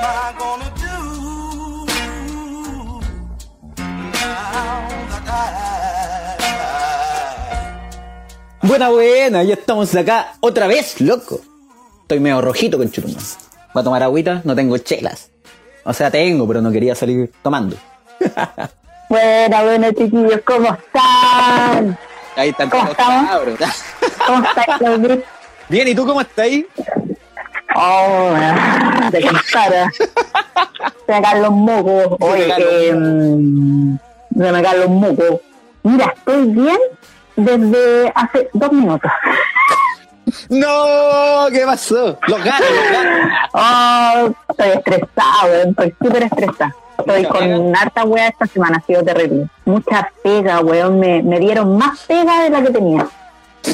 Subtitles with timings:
[0.00, 0.96] I gonna do
[4.14, 5.46] now that I
[8.66, 11.42] Buena, buena, ya estamos acá otra vez, loco.
[12.00, 13.18] Estoy medio rojito con churuma.
[13.74, 15.28] Voy a tomar agüita, no tengo chelas.
[15.84, 17.76] O sea, tengo, pero no quería salir tomando.
[19.10, 21.98] Buena, buena, chiquillos, ¿cómo están?
[22.36, 23.30] Ahí están ¿Cómo todos estamos?
[23.30, 23.58] cabros.
[24.26, 24.46] ¿Cómo
[24.80, 25.18] los gris?
[25.68, 26.66] Bien, ¿y tú cómo estás ahí?
[27.74, 28.34] Oh,
[29.10, 29.90] de cansada.
[29.90, 32.16] Se me caen los mocos.
[32.20, 33.98] Oye, los eh, mm,
[34.38, 35.40] se me caen los mocos.
[35.82, 36.78] Mira, estoy bien
[37.36, 39.10] desde hace dos minutos.
[40.48, 42.18] No, ¿qué pasó?
[42.26, 43.30] Los gatos, los gatos.
[43.52, 45.68] Oh, estoy estresada, weón.
[45.70, 46.76] Estoy súper estresada.
[46.98, 47.80] Estoy con pega.
[47.80, 49.48] harta wea esta semana, ha sido terrible.
[49.64, 50.98] Mucha pega, weón.
[50.98, 53.06] Me, me dieron más pega de la que tenía.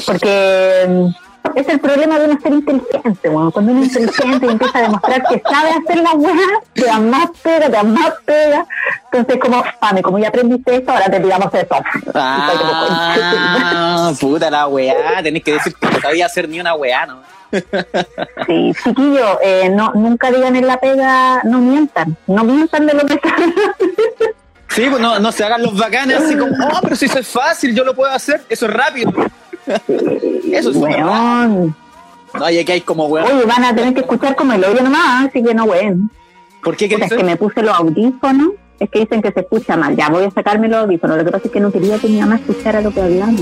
[0.05, 1.22] Porque mm,
[1.55, 3.51] es el problema de uno ser inteligente, weón.
[3.51, 7.09] Cuando uno es inteligente y empieza a demostrar que sabe hacer las weas, te dan
[7.09, 8.65] más pega, te dan más pega.
[9.11, 11.75] Entonces, como, Pame, como ya aprendiste esto, ahora te tiramos esto.
[12.15, 15.21] Ah, puta la weá.
[15.21, 17.21] Tenés que decir que no sabía hacer ni una weá, ¿no?
[18.47, 23.05] Sí, chiquillo, eh, no, nunca digan en la pega, no mientan, no mientan de lo
[23.05, 23.53] que saben.
[24.69, 27.27] Sí, pues no, no se hagan los bacanes así como, oh, pero si eso es
[27.27, 29.13] fácil, yo lo puedo hacer, eso es rápido.
[29.67, 30.75] Eso es.
[30.75, 31.75] Weón.
[32.33, 33.31] No, y aquí hay como weón.
[33.31, 36.09] Oye, van a tener que escuchar como el odio nomás, así que no, weón.
[36.63, 36.87] ¿Por qué?
[36.87, 39.95] ¿Qué Puta, es que me puse los audífonos, es que dicen que se escucha mal.
[39.95, 41.17] Ya voy a sacarme los audífonos.
[41.17, 43.41] Lo que pasa es que no quería que mi mamá escuchara lo que hablamos.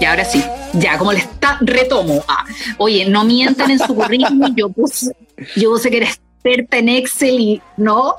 [0.00, 0.44] Y ahora sí,
[0.78, 2.24] ya, como le está, retomo.
[2.28, 2.44] Ah,
[2.78, 4.54] oye, no mientan en su currículum.
[4.56, 5.14] Yo puse,
[5.56, 8.16] yo puse que era experta en Excel y no.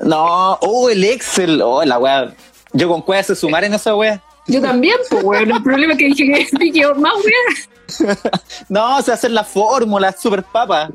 [0.00, 2.32] No, oh, el Excel, oh, la weá.
[2.72, 4.22] Yo con cueva se sumar en esa weá.
[4.46, 8.16] Yo también, pues bueno, el problema es que dije que dije más weá.
[8.68, 10.90] No, se hacer la fórmula, super papa.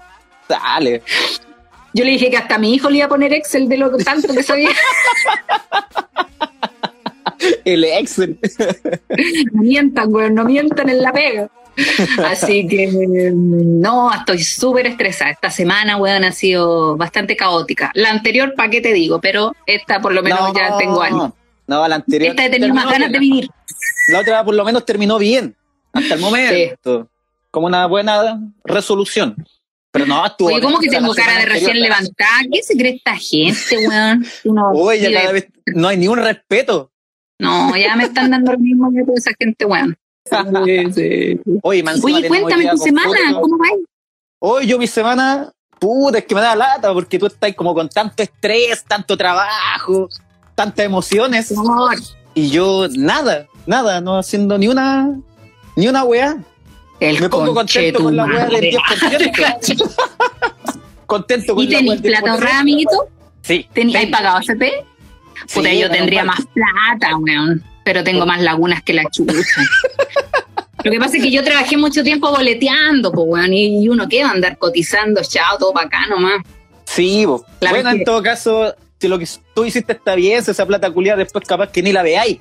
[0.48, 1.02] Dale.
[1.94, 3.96] Yo le dije que hasta a mi hijo le iba a poner Excel de lo
[3.98, 4.70] tanto que sabía.
[7.66, 8.38] El Excel.
[9.52, 11.50] No mientan, weón, no mientan en la pega.
[12.26, 15.32] Así que mm, no, estoy súper estresada.
[15.32, 17.92] Esta semana, weón, ha sido bastante caótica.
[17.94, 19.20] La anterior, ¿para qué te digo?
[19.20, 21.32] Pero esta por lo menos ya tengo años.
[21.68, 22.32] No, la anterior.
[22.32, 23.50] Esta he tenido más ganas de vivir.
[24.10, 25.56] La otra por lo menos terminó bien.
[25.94, 27.10] Hasta el momento.
[27.52, 29.36] Como una buena resolución.
[29.92, 30.50] Pero no, estuvo.
[30.50, 32.42] Oye, ¿cómo que tengo cara de recién levantada?
[32.52, 34.26] ¿Qué se cree esta gente, weón?
[34.44, 36.92] Uno Oye, cada vez no hay ni un respeto.
[37.40, 39.98] No, ya me están dando lo mismo que toda esa gente, weón.
[40.62, 43.10] Oye, encima Oye, tenemos cuéntame tu semana.
[43.42, 43.68] ¿cómo va?
[44.40, 47.90] Hoy yo mi semana, puta, es que me da lata porque tú estás como con
[47.90, 50.10] tanto estrés, tanto trabajo,
[50.56, 51.52] tantas emociones.
[51.52, 51.96] Amor,
[52.34, 55.14] Y yo nada, nada, no haciendo ni una,
[55.76, 56.38] ni una weá.
[57.00, 59.32] El Me pongo contento con la weá del conchetumadre.
[59.32, 59.96] 10%.
[61.06, 62.30] Contento con ¿Y la weá tenéis plata 10%.
[62.32, 63.08] ahorrada, amiguito?
[63.42, 63.68] Sí.
[63.76, 64.18] ¿Tení- ¿Hay tengo.
[64.18, 64.86] pagado FP?
[65.54, 67.64] Puta, Sí, yo tendría más plata, weón.
[67.84, 69.34] Pero tengo más lagunas que la chucha.
[70.84, 73.54] Lo que pasa es que yo trabajé mucho tiempo boleteando, pues, weón.
[73.54, 76.42] Y uno qué va a andar cotizando, chao, todo para acá nomás.
[76.86, 77.26] Sí.
[77.60, 80.66] La bueno, en que- todo caso, si lo que tú hiciste está bien, si esa
[80.66, 82.40] plata culiada después capaz que ni la veáis.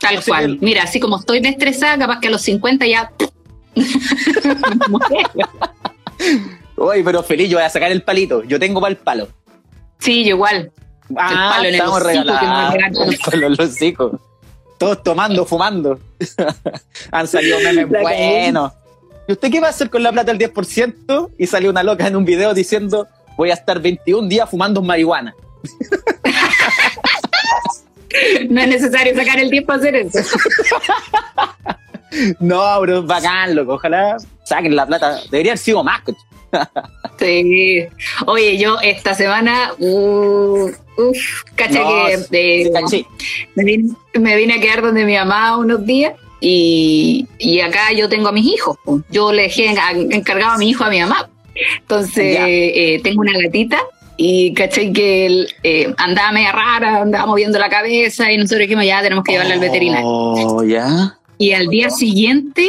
[0.00, 0.58] Tal No sé cual.
[0.60, 3.10] Mira, así como estoy de estresada, capaz que a los 50 ya.
[6.76, 8.42] Oye, pero feliz, yo voy a sacar el palito.
[8.44, 9.28] Yo tengo para el palo.
[9.98, 10.72] sí, yo igual.
[11.16, 12.32] Ah, palo en el hocico
[13.30, 14.20] palo en.
[14.78, 16.00] Todos tomando, fumando.
[17.12, 18.72] Han salido memes buenos.
[19.26, 21.30] ¿Y usted qué va a hacer con la plata del 10%?
[21.38, 23.06] Y salió una loca en un video diciendo,
[23.36, 25.34] voy a estar 21 días fumando marihuana.
[28.48, 30.18] No es necesario sacar el tiempo para hacer eso.
[32.40, 33.74] No, bro, bacán, loco.
[33.74, 35.20] Ojalá saquen la plata.
[35.30, 36.00] Debería haber sido más.
[37.18, 37.84] Sí.
[38.26, 40.66] Oye, yo esta semana, uh,
[40.96, 42.70] uf, cacha No, que eh,
[43.54, 48.08] me, vine, me vine a quedar donde mi mamá unos días y, y acá yo
[48.08, 48.78] tengo a mis hijos.
[49.10, 49.74] Yo le dejé
[50.10, 51.28] encargado a mi hijo a mi mamá.
[51.80, 53.78] Entonces, eh, tengo una gatita
[54.16, 58.84] y caché que él, eh, andaba media rara, andaba moviendo la cabeza y nosotros dijimos,
[58.84, 60.06] ya tenemos que llevarla al veterinario.
[60.06, 61.18] Oh, ya.
[61.38, 62.68] Y al día siguiente,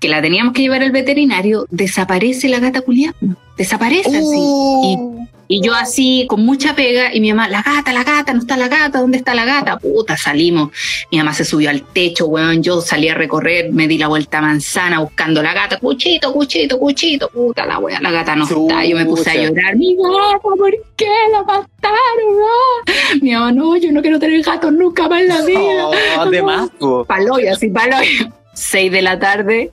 [0.00, 3.16] que la teníamos que llevar al veterinario, desaparece la gata culiada.
[3.56, 4.36] Desaparece así.
[4.36, 8.40] Uh, Y yo así, con mucha pega, y mi mamá, la gata, la gata, no
[8.40, 9.78] está la gata, ¿dónde está la gata?
[9.78, 10.70] Puta, salimos.
[11.10, 14.38] Mi mamá se subió al techo, weón, yo salí a recorrer, me di la vuelta
[14.38, 18.84] a manzana buscando la gata, cuchito, cuchito, cuchito, puta, la weá, la gata no está.
[18.84, 21.98] Yo me puse a llorar, mi gata, ¿por qué la mataron?
[22.42, 22.90] ah?"
[23.20, 25.88] Mi mamá, no, yo no quiero tener gatos nunca más en la vida.
[25.88, 27.04] Oh, po.
[27.04, 28.32] Paloya, así, paloya.
[28.54, 29.72] Seis de la tarde,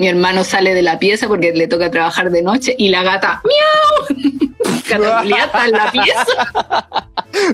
[0.00, 3.42] mi hermano sale de la pieza porque le toca trabajar de noche y la gata,
[3.44, 4.18] ¡miau!
[4.88, 7.06] Gata está en la pieza.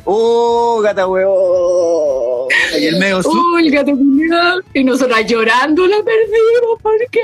[0.06, 2.48] Uh, gata huevo.
[2.78, 3.20] Y el medio.
[3.20, 4.60] ¡Uy, el gato culiao!
[4.72, 7.20] Y nosotras llorando, la perdimos, ¿por qué?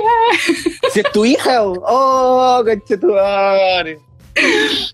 [0.93, 3.99] Si es tu hija, oh, oh conchetumare.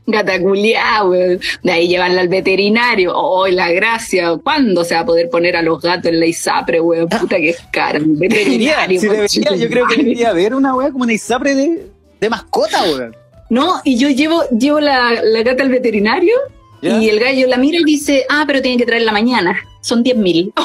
[0.06, 1.40] Gata culiao, weón.
[1.62, 3.12] De ahí llevarla al veterinario.
[3.14, 4.37] ¡Oh, la gracia!
[4.43, 7.08] ¿Cuándo se va a poder poner a los gatos en la ISAPRE, weón?
[7.08, 7.99] Puta que es cara.
[8.00, 11.87] Debería, veterinario, sí debería, yo creo que debería haber una wea como una isapre de,
[12.20, 13.17] de mascota, weón.
[13.50, 16.34] No, y yo llevo, llevo la, la gata al veterinario
[16.82, 16.99] ¿Ya?
[16.99, 19.58] y el gallo la mira y dice, ah, pero tienen que traerla mañana.
[19.81, 20.52] Son 10 mil.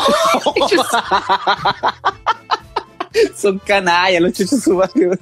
[3.35, 5.19] Son canallas los chuchos su madre, weón.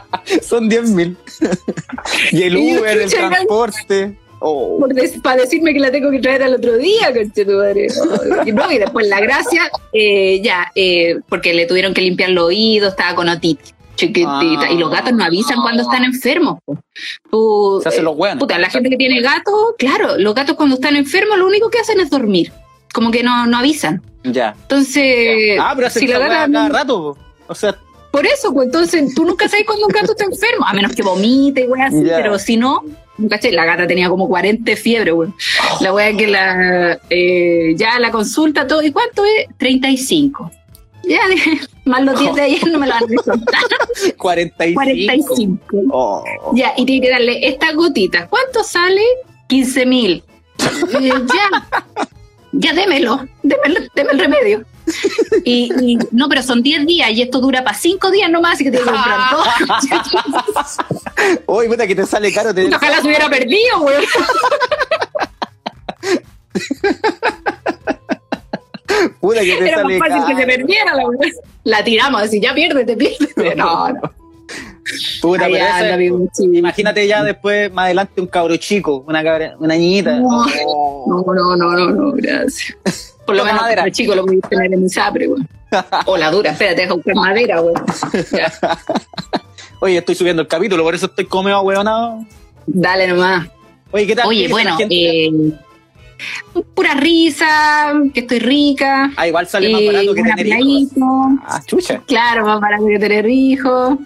[0.42, 1.16] Son 10 mil.
[2.32, 4.16] y el Y Uber, el transporte.
[4.44, 4.84] Oh.
[5.22, 7.86] para decirme que la tengo que traer al otro día, conchetumare.
[8.52, 12.90] No, y después la gracia, eh, ya, eh, porque le tuvieron que limpiar los oídos,
[12.90, 13.72] estaba con otitis.
[13.94, 14.62] Chiquitita.
[14.62, 14.72] Ah.
[14.72, 16.58] Y los gatos no avisan cuando están enfermos.
[17.30, 18.40] Tú, Se hacen los hueones.
[18.40, 21.78] Puta, la gente que tiene gatos, claro, los gatos cuando están enfermos lo único que
[21.78, 22.52] hacen es dormir.
[22.92, 24.02] Como que no, no avisan.
[24.24, 24.54] Ya.
[24.62, 27.16] Entonces, ah, pero hace si la gata cada rato.
[27.46, 27.76] O sea,
[28.12, 31.02] Por eso, pues entonces tú nunca sabes cuando un gato está enfermo, a menos que
[31.02, 32.84] vomite y wea así, pero si no,
[33.30, 33.52] ¿cachai?
[33.52, 35.30] La gata tenía como 40 de fiebre, güey.
[35.80, 39.48] La wea que la, eh, ya la consulta, todo, ¿y cuánto es?
[39.56, 40.50] 35.
[41.04, 43.60] Ya, dije, más los 10 de ayer no me lo van a descontar.
[44.18, 44.74] 45.
[44.74, 45.76] 45.
[45.90, 46.24] Oh.
[46.54, 48.28] Ya, y tiene que darle estas gotitas.
[48.28, 49.02] ¿Cuánto sale?
[49.48, 50.22] 15 mil.
[50.58, 51.66] ya,
[52.52, 54.64] ya démelo, démelo, deme el remedio.
[55.44, 58.64] Y, y- no, pero son 10 días y esto dura para 5 días nomás, así
[58.64, 59.30] que tengo que comprar
[61.46, 61.56] todo.
[61.58, 62.54] Uy, puta, que te sale caro.
[62.54, 62.66] Te...
[62.74, 63.96] Ojalá se hubiera perdido, güey.
[69.20, 70.46] Puta, que te Era más sale fácil que se caro.
[70.46, 71.32] perdiera la güey.
[71.64, 73.34] La tiramos así, ya piérdete, piérdete.
[73.56, 74.00] No, no.
[75.20, 75.48] Puta.
[76.38, 80.18] Imagínate ya después, más adelante, un cabro chico, una cabra, una niñita.
[80.18, 80.46] No.
[81.06, 82.76] No, no, no, no, no, gracias.
[83.26, 83.84] Por lo menos madera.
[83.84, 85.42] el chico lo pudiste tener en mi sapre, güey.
[86.06, 87.74] O la dura, espérate, deja buscar madera, güey.
[89.80, 92.24] Oye, estoy subiendo el capítulo, por eso estoy como medio hueonado.
[92.66, 93.48] Dale nomás.
[93.90, 94.24] Oye, ¿qué tal?
[94.24, 95.30] ¿Qué Oye, bueno, eh,
[96.74, 99.12] pura risa, que estoy rica.
[99.16, 101.32] ah, igual sale más eh, barato que tener hijos.
[101.44, 102.02] Ah, chucha.
[102.06, 103.98] Claro, más barato que tener hijos.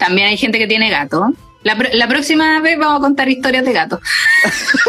[0.00, 1.28] También hay gente que tiene gato.
[1.62, 4.00] La, pr- la próxima vez vamos a contar historias de gatos.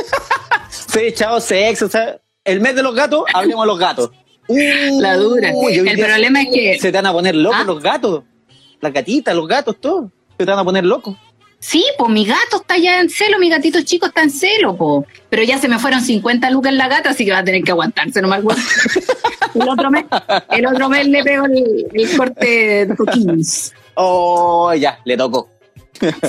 [0.89, 4.11] Fecha o sexo, o sea, el mes de los gatos, hablemos de los gatos.
[4.47, 5.51] Uh, La dura.
[5.53, 7.65] uy, El problema es que Se te van a poner locos ¿Ah?
[7.65, 8.23] los gatos.
[8.81, 10.11] Las gatitas, los gatos, todo.
[10.37, 11.15] Se te van a poner locos.
[11.59, 15.05] Sí, pues mi gato está ya en celo, mi gatito chico está en celo, po.
[15.29, 17.61] Pero ya se me fueron 50 lucas en la gata, así que va a tener
[17.63, 18.61] que aguantarse, no me acuerdo.
[19.53, 20.05] el, otro mes,
[20.49, 23.73] el otro mes le pego el, el corte de coquines.
[23.95, 25.49] Oh, ya, le tocó.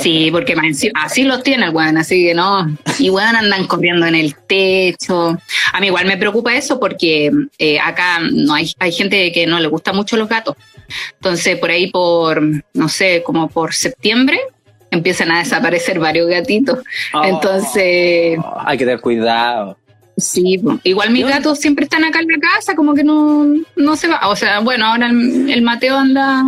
[0.01, 0.55] Sí, porque
[0.95, 2.77] así los tiene el weón, así que no.
[2.99, 5.39] Y weón andan corriendo en el techo.
[5.73, 9.61] A mí igual me preocupa eso porque eh, acá no hay, hay gente que no
[9.61, 10.57] le gusta mucho los gatos.
[11.15, 12.43] Entonces, por ahí por,
[12.75, 14.41] no sé, como por septiembre,
[14.91, 16.81] empiezan a desaparecer varios gatitos.
[17.15, 17.25] Oh.
[17.25, 19.79] Entonces, Hay que tener cuidado.
[20.19, 23.47] sí, igual mis gatos siempre están acá en la casa, como que no,
[23.77, 24.29] no se va.
[24.29, 26.45] O sea, bueno, ahora el, el Mateo anda,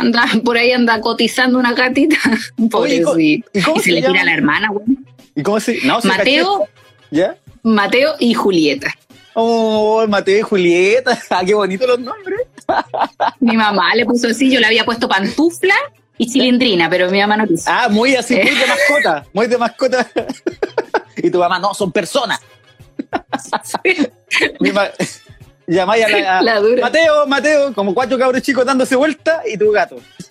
[0.00, 2.16] anda, por ahí anda cotizando una gatita.
[2.72, 3.18] Oye, ¿y Pobrecito.
[3.20, 5.06] y Y, cómo se, se le tira a la hermana, weón.
[5.34, 5.78] ¿Y cómo se.?
[5.84, 6.68] No, se Mateo.
[7.10, 7.36] ¿Ya?
[7.62, 8.92] Mateo y Julieta.
[9.34, 11.18] Oh, Mateo y Julieta.
[11.30, 12.40] Ah, qué bonitos los nombres.
[13.40, 15.74] Mi mamá le puso así, yo le había puesto pantufla
[16.18, 17.64] y cilindrina, pero mi mamá no quiso.
[17.66, 18.42] Ah, muy así, Eh.
[18.44, 19.26] muy de mascota.
[19.32, 20.06] Muy de mascota.
[21.16, 22.40] y tu mamá, no, son personas.
[24.60, 24.90] Mi ma-
[25.70, 26.38] Llamáis a la.
[26.38, 26.82] a- La dura.
[26.82, 29.96] Mateo, Mateo, como cuatro cabros chicos dándose vuelta y tu gato.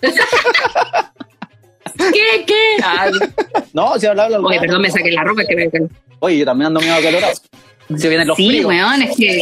[1.96, 2.76] ¿Qué, qué?
[2.82, 3.10] Ay,
[3.72, 4.40] No, si habla, habla.
[4.40, 5.70] oye, perdón, me saqué la ropa que me
[6.20, 7.32] Oye, yo también ando medio acalorado.
[7.96, 8.66] Se vienen los Sí, fríos.
[8.66, 9.38] weón, es que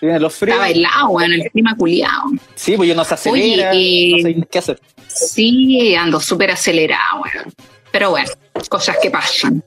[0.00, 0.56] Se vienen los fríos.
[0.56, 2.22] está bailado, weón, el clima culiado.
[2.54, 3.70] Sí, pues yo no se Oye, acelera.
[3.74, 4.80] eh, no sé qué hacer.
[5.08, 7.52] Sí, ando súper acelerado, weón.
[7.92, 8.28] Pero bueno,
[8.68, 9.62] cosas que pasan.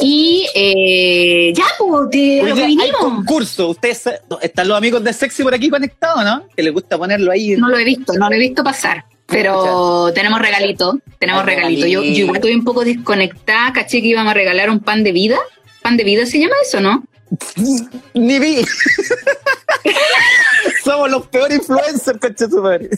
[0.00, 3.00] Y eh, ya, pues, de lo que hay vinimos.
[3.00, 3.68] concurso.
[3.68, 4.04] Ustedes
[4.42, 6.46] están los amigos de Sexy por aquí conectados, ¿no?
[6.56, 7.56] Que les gusta ponerlo ahí.
[7.56, 9.04] No lo he visto, no lo he visto pasar.
[9.26, 11.86] Pero tenemos regalito, tenemos Hay regalito.
[11.86, 15.12] Yo, yo igual estuve un poco desconectada, caché que íbamos a regalar un pan de
[15.12, 15.36] vida.
[15.82, 17.04] ¿Pan de vida se llama eso, no?
[18.14, 18.64] Ni vi.
[20.84, 22.88] Somos los peores influencers, coche su madre.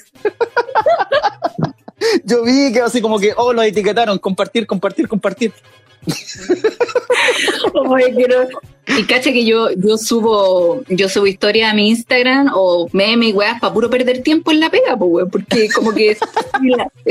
[2.25, 5.53] Yo vi que así como que, oh, los etiquetaron, compartir, compartir, compartir.
[7.75, 8.49] Oye, quiero-
[8.99, 13.33] Y caché que yo, yo subo, yo subo historia a mi Instagram o meme y
[13.33, 16.11] weas para puro perder tiempo en la pega, pues weón, porque como que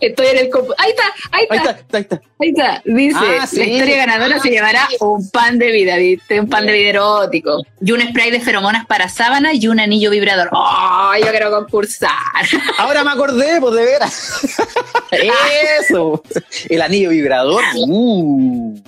[0.00, 1.02] estoy en el compu- ahí está,
[1.32, 2.20] ahí Ahí está, está, ahí está.
[2.40, 2.82] ahí está.
[2.84, 3.56] Dice, Ah, sí.
[3.56, 6.40] la historia ganadora se llevará un pan de vida, ¿viste?
[6.40, 7.62] Un pan de vida erótico.
[7.80, 10.48] Y un spray de feromonas para sábana y un anillo vibrador.
[10.52, 12.10] ¡Oh, yo quiero concursar!
[12.78, 14.40] Ahora me acordé, pues de veras.
[15.80, 16.22] Eso.
[16.68, 17.62] El anillo vibrador.
[17.88, 18.78] Uh,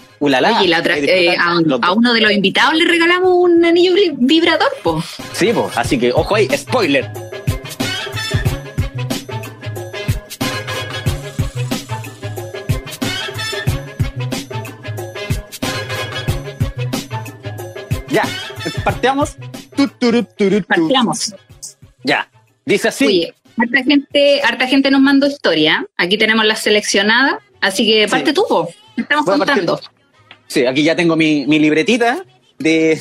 [0.41, 0.59] ulala.
[0.61, 4.13] Oye, la otra, eh, disfrutan a, uno de los invitados le regalamos un anillo vi-
[4.17, 5.05] vibrador, pues.
[5.33, 7.11] Sí, pues, así que, ojo ahí, spoiler.
[18.09, 18.25] Ya,
[18.85, 19.37] parteamos.
[20.67, 21.35] Partíamos.
[22.05, 22.29] Ya,
[22.65, 23.07] dice así.
[23.07, 25.87] Oye, harta gente, harta gente nos mandó historia.
[25.97, 27.37] Aquí tenemos las seleccionadas.
[27.61, 28.11] Así que Sí.
[28.11, 28.69] parte tú, po.
[28.97, 29.77] ¿Qué estamos Voy contando?
[29.77, 30.00] partiendo.
[30.51, 32.25] Sí, aquí ya tengo mi, mi libretita
[32.59, 33.01] de,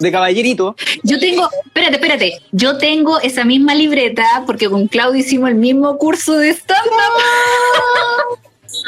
[0.00, 0.74] de caballerito.
[1.04, 2.42] Yo tengo, espérate, espérate.
[2.50, 8.40] Yo tengo esa misma libreta porque con Claudio hicimos el mismo curso de stand-up.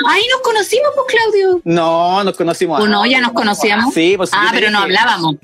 [0.09, 1.61] Ahí nos conocimos, pues, Claudio.
[1.65, 2.81] No, nos conocimos.
[2.81, 3.07] ¿O no?
[3.07, 3.95] ¿Ya nos conocíamos?
[3.95, 5.37] Sí, pues Ah, pero no hablábamos.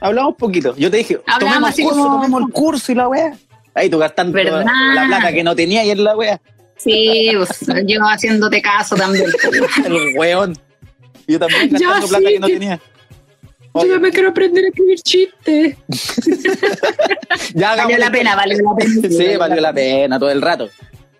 [0.00, 0.74] Hablamos poquito.
[0.78, 3.36] Yo te dije, Hablamos tomemos así el curso, como- tomemos el curso y la wea.
[3.74, 4.64] Ahí tú gastando ¿Verdad?
[4.94, 6.40] la plata que no tenía y en la wea.
[6.78, 9.26] Sí, pues, yo haciéndote caso también.
[9.84, 10.56] El weón.
[11.28, 12.80] Yo también Ya, gastando plata sí, que no tenía.
[13.72, 15.76] Oye, Yo me quiero aprender a escribir chistes.
[17.54, 19.08] ya Valió la pena, valió la pena.
[19.08, 20.70] Sí, valió la pena todo el rato.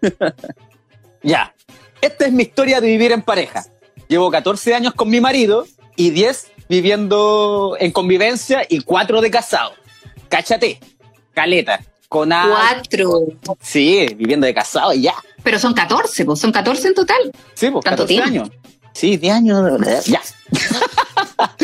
[1.23, 1.55] ya.
[2.01, 3.65] Esta es mi historia de vivir en pareja.
[4.09, 9.73] Llevo 14 años con mi marido y 10 viviendo en convivencia y 4 de casado.
[10.29, 10.81] Cáchate.
[11.35, 11.81] Caleta.
[12.09, 12.47] Con a...
[12.49, 13.27] Cuatro.
[13.61, 15.15] Sí, viviendo de casado y ya.
[15.43, 17.33] Pero son 14, pues son 14 en total.
[17.55, 18.29] Sí, pues ¿Tanto 14 tiempo?
[18.29, 18.51] años.
[18.99, 19.81] Sí, 10 años.
[20.07, 20.21] Ya.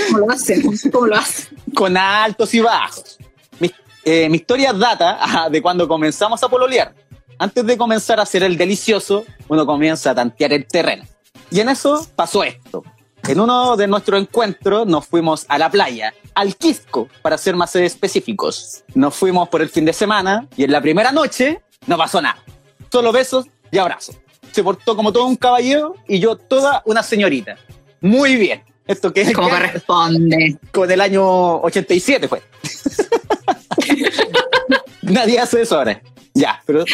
[0.06, 0.62] ¿Cómo lo hacen?
[0.92, 1.58] ¿Cómo lo hacen?
[1.74, 3.18] Con altos y bajos.
[3.58, 3.72] Mi,
[4.04, 6.94] eh, mi historia data de cuando comenzamos a pololear.
[7.36, 11.02] Antes de comenzar a hacer el delicioso, uno comienza a tantear el terreno.
[11.50, 12.84] Y en eso pasó esto.
[13.26, 17.74] En uno de nuestros encuentros nos fuimos a la playa, al Quisco, para ser más
[17.74, 18.84] específicos.
[18.94, 22.44] Nos fuimos por el fin de semana y en la primera noche no pasó nada.
[22.92, 24.18] Solo besos y abrazos.
[24.54, 27.56] Se portó como todo un caballero y yo toda una señorita.
[28.00, 28.62] Muy bien.
[28.86, 30.58] Esto que Como que- corresponde.
[30.70, 32.40] con el año 87 fue.
[35.02, 36.00] Nadie hace eso ahora.
[36.34, 36.84] Ya, pero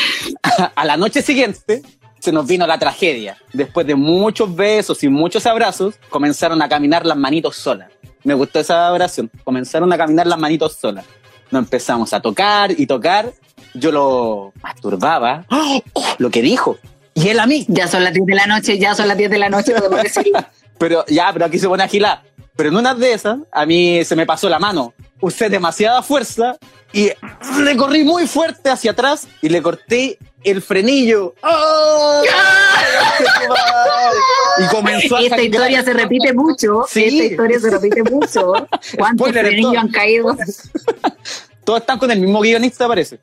[0.74, 1.82] a la noche siguiente
[2.18, 3.36] se nos vino la tragedia.
[3.52, 7.90] Después de muchos besos y muchos abrazos, comenzaron a caminar las manitos solas.
[8.24, 9.30] Me gustó esa oración.
[9.44, 11.04] Comenzaron a caminar las manitos solas.
[11.50, 13.32] Nos empezamos a tocar y tocar.
[13.74, 15.44] Yo lo masturbaba.
[15.50, 15.82] ¡Oh!
[16.18, 16.78] Lo que dijo.
[17.22, 17.64] Y él a mí.
[17.68, 20.02] Ya son las 10 de la noche, ya son las 10 de la noche, podemos
[20.02, 20.32] decir.
[20.78, 22.22] Pero ya, pero aquí se pone a gilar.
[22.56, 24.92] Pero en una de esas, a mí se me pasó la mano.
[25.20, 26.56] Usé demasiada fuerza
[26.92, 27.10] y
[27.62, 31.34] le corrí muy fuerte hacia atrás y le corté el frenillo.
[31.42, 32.22] ¡Oh!
[34.58, 35.44] Y comenzó a Esta sangrar.
[35.44, 36.84] historia se repite mucho.
[36.88, 37.04] Sí.
[37.04, 38.52] Esta historia se repite mucho.
[38.98, 40.36] ¿Cuántos Spoiler, frenillos han caído?
[41.64, 43.20] Todos están con el mismo guionista, parece.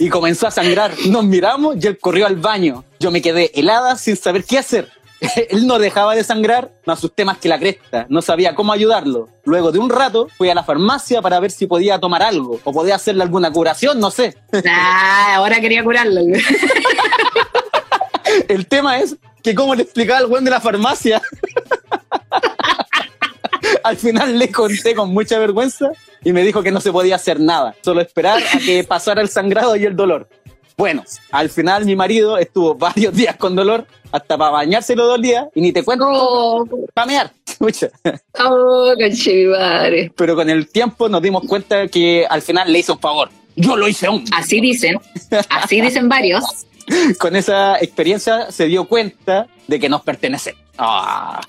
[0.00, 0.92] Y comenzó a sangrar.
[1.06, 2.84] Nos miramos y él corrió al baño.
[2.98, 4.88] Yo me quedé helada sin saber qué hacer.
[5.50, 8.06] él no dejaba de sangrar, me asusté más que la cresta.
[8.08, 9.28] No sabía cómo ayudarlo.
[9.44, 12.72] Luego de un rato fui a la farmacia para ver si podía tomar algo o
[12.72, 14.38] podía hacerle alguna curación, no sé.
[14.66, 16.20] Ah, ahora quería curarlo.
[18.48, 21.20] El tema es que cómo le explicaba al buen de la farmacia.
[23.84, 25.90] al final le conté con mucha vergüenza
[26.24, 29.28] y me dijo que no se podía hacer nada, solo esperar a que pasara el
[29.28, 30.28] sangrado y el dolor.
[30.76, 35.20] Bueno, al final mi marido estuvo varios días con dolor, hasta para bañarse los dos
[35.20, 37.32] días, y ni te cuento Oh, para mear.
[38.42, 38.94] Oh.
[40.16, 43.28] Pero con el tiempo nos dimos cuenta que al final le hice un favor.
[43.56, 44.24] Yo lo hice un.
[44.32, 44.98] Así dicen,
[45.50, 46.42] así dicen varios.
[47.18, 50.56] Con esa experiencia se dio cuenta de que nos pertenece.
[50.82, 51.40] Ah.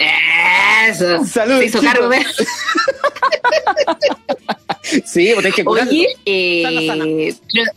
[0.89, 1.23] Eso.
[1.25, 1.93] Salud, Se hizo chicos.
[1.93, 2.19] cargo de.
[5.05, 5.89] Sí, pues tenés que curarlo.
[5.91, 7.05] Oye, eh, Sana, sana.
[7.53, 7.71] pero-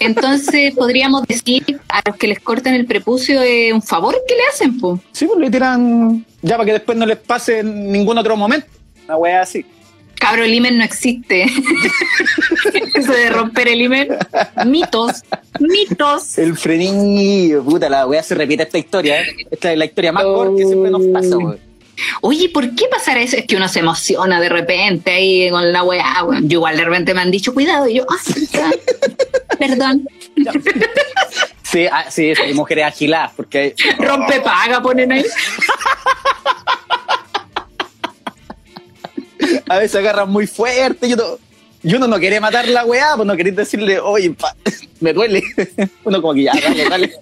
[0.00, 4.40] entonces podríamos decir a los que les cortan el prepucio eh, un favor que le
[4.50, 4.98] hacen, po.
[5.12, 8.66] Sí, pues le tiran ya para que después no les pase en ningún otro momento.
[9.06, 9.64] Una wea así.
[10.24, 11.44] Cabro, el imen no existe.
[12.94, 14.08] Eso de romper el imen.
[14.64, 15.22] Mitos.
[15.60, 16.38] Mitos.
[16.38, 19.26] El frenillo, puta, la weá se repite esta historia, ¿eh?
[19.50, 21.58] Esta es la historia más corta que siempre nos pasa, weón.
[22.22, 23.36] Oye, ¿por qué pasará eso?
[23.36, 26.24] Es que uno se emociona de repente ahí con la weá.
[26.40, 28.70] Yo igual de repente me han dicho cuidado y yo, ah,
[29.58, 30.08] perdón.
[31.62, 35.24] Sí, ah, sí, sí, hay mujeres agiladas, porque Rompe paga, ponen ahí.
[39.68, 41.24] a veces agarran muy fuerte y uno,
[41.82, 44.56] y uno no quiere matar la weá, pues no querés decirle, oye, pa-
[45.00, 45.42] me duele.
[46.04, 47.12] Uno como que ya, dale, dale,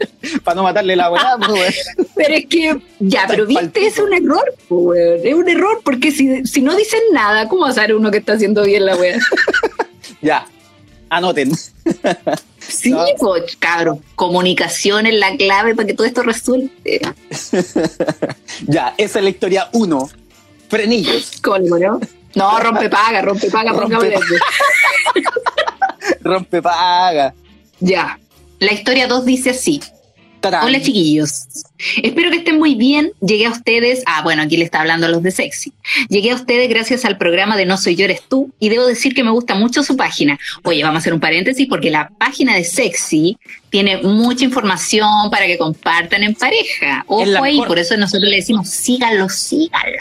[0.45, 1.85] para no matarle la weá, pues.
[2.14, 5.21] Pero es que, ya, pero viste, es un error, po, weón.
[5.25, 8.19] Es un error, porque si, si no dicen nada, ¿cómo va a saber uno que
[8.19, 9.19] está haciendo bien la weá?
[10.21, 10.47] Ya,
[11.11, 11.52] anoten.
[12.61, 13.05] Sí, No.
[13.19, 14.00] pues, cabrón.
[14.14, 17.00] Comunicación es la clave para que todo esto resulte.
[18.67, 20.11] Ya, esa es la historia 1.
[20.73, 22.00] Frenillos, ¿Cómo, no?
[22.35, 24.21] No, rompe paga, rompe paga, Rompe paga.
[26.23, 27.35] rompe paga.
[27.79, 28.19] Ya.
[28.59, 29.83] La historia 2 dice así.
[30.41, 30.64] Tarán.
[30.64, 31.47] Hola chiquillos.
[32.02, 33.12] Espero que estén muy bien.
[33.21, 34.02] Llegué a ustedes.
[34.07, 35.75] Ah, bueno, aquí le está hablando a los de Sexy.
[36.09, 39.14] Llegué a ustedes gracias al programa de No Soy Yo Eres Tú y debo decir
[39.14, 40.38] que me gusta mucho su página.
[40.64, 43.37] Oye, vamos a hacer un paréntesis porque la página de Sexy
[43.73, 47.05] tiene mucha información para que compartan en pareja.
[47.07, 49.97] Ojo ahí, por eso nosotros le decimos síganlo, síganlo.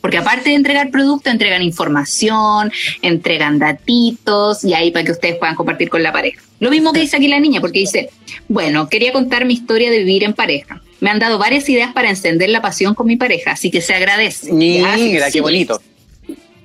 [0.00, 2.72] Porque aparte de entregar producto, entregan información,
[3.02, 6.40] entregan datitos y ahí para que ustedes puedan compartir con la pareja.
[6.60, 8.08] Lo mismo que dice aquí la niña, porque dice,
[8.48, 10.80] bueno, quería contar mi historia de vivir en pareja.
[11.00, 13.92] Me han dado varias ideas para encender la pasión con mi pareja, así que se
[13.92, 14.50] agradece.
[14.50, 15.14] Mira, sí.
[15.30, 15.78] qué bonito.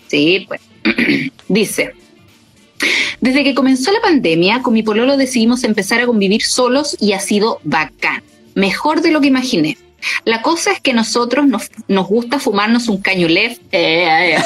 [0.07, 0.61] Sí, pues.
[1.49, 1.91] Dice,
[3.21, 7.19] desde que comenzó la pandemia, con mi pololo decidimos empezar a convivir solos y ha
[7.19, 8.23] sido bacán.
[8.53, 9.77] Mejor de lo que imaginé.
[10.23, 14.37] La cosa es que nosotros nos, nos gusta fumarnos un cañulef, eh, eh,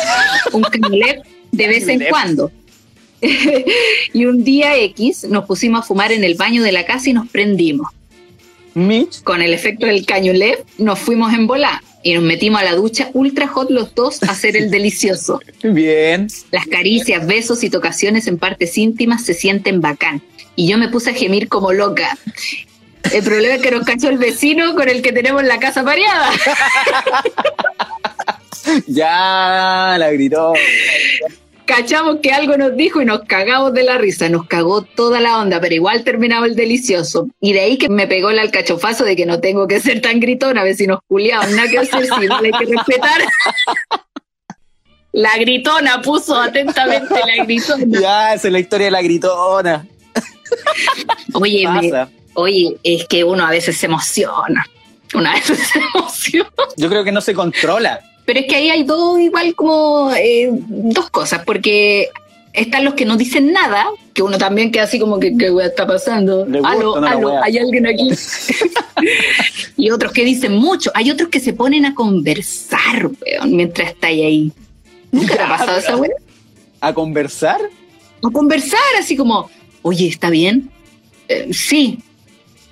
[0.53, 1.19] un cañulef
[1.51, 2.51] de vez en cuando.
[4.13, 7.13] y un día X nos pusimos a fumar en el baño de la casa y
[7.13, 7.91] nos prendimos.
[8.73, 12.75] Mitch, Con el efecto del cañulef nos fuimos en volar y nos metimos a la
[12.75, 15.39] ducha ultra hot los dos a hacer el delicioso.
[15.63, 16.27] bien.
[16.51, 20.21] Las caricias, besos y tocaciones en partes íntimas se sienten bacán.
[20.55, 22.17] Y yo me puse a gemir como loca.
[23.13, 26.31] El problema es que nos cachó el vecino con el que tenemos la casa pareada.
[28.87, 30.53] Ya, la gritó.
[31.69, 34.27] Cachamos que algo nos dijo y nos cagamos de la risa.
[34.27, 37.27] Nos cagó toda la onda, pero igual terminaba el delicioso.
[37.39, 40.19] Y de ahí que me pegó el alcachofazo de que no tengo que ser tan
[40.19, 41.51] gritona, vecinos culiados.
[41.51, 43.21] Nada que hacer, sí, no hay que respetar.
[45.11, 47.99] La gritona puso atentamente la gritona.
[48.01, 49.85] Ya, esa es la historia de la gritona.
[51.33, 52.07] Oye, me-.
[52.33, 54.65] Oye, es que uno a veces se emociona.
[55.13, 56.49] Una vez se emociona.
[56.77, 57.99] Yo creo que no se controla.
[58.29, 62.09] Pero es que ahí hay dos, igual como eh, dos cosas, porque
[62.53, 65.65] están los que no dicen nada, que uno también queda así como que, ¿qué wea
[65.65, 66.45] está pasando?
[66.63, 68.11] Aló, aló, hay alguien aquí.
[69.77, 70.91] y otros que dicen mucho.
[70.93, 74.53] Hay otros que se ponen a conversar, weón, mientras está ahí.
[75.11, 76.11] ¿Nunca te ha pasado esa wea?
[76.81, 77.59] ¿A conversar?
[78.23, 79.49] A conversar, así como,
[79.81, 80.69] oye, ¿está bien?
[81.29, 81.97] "Eh, sí.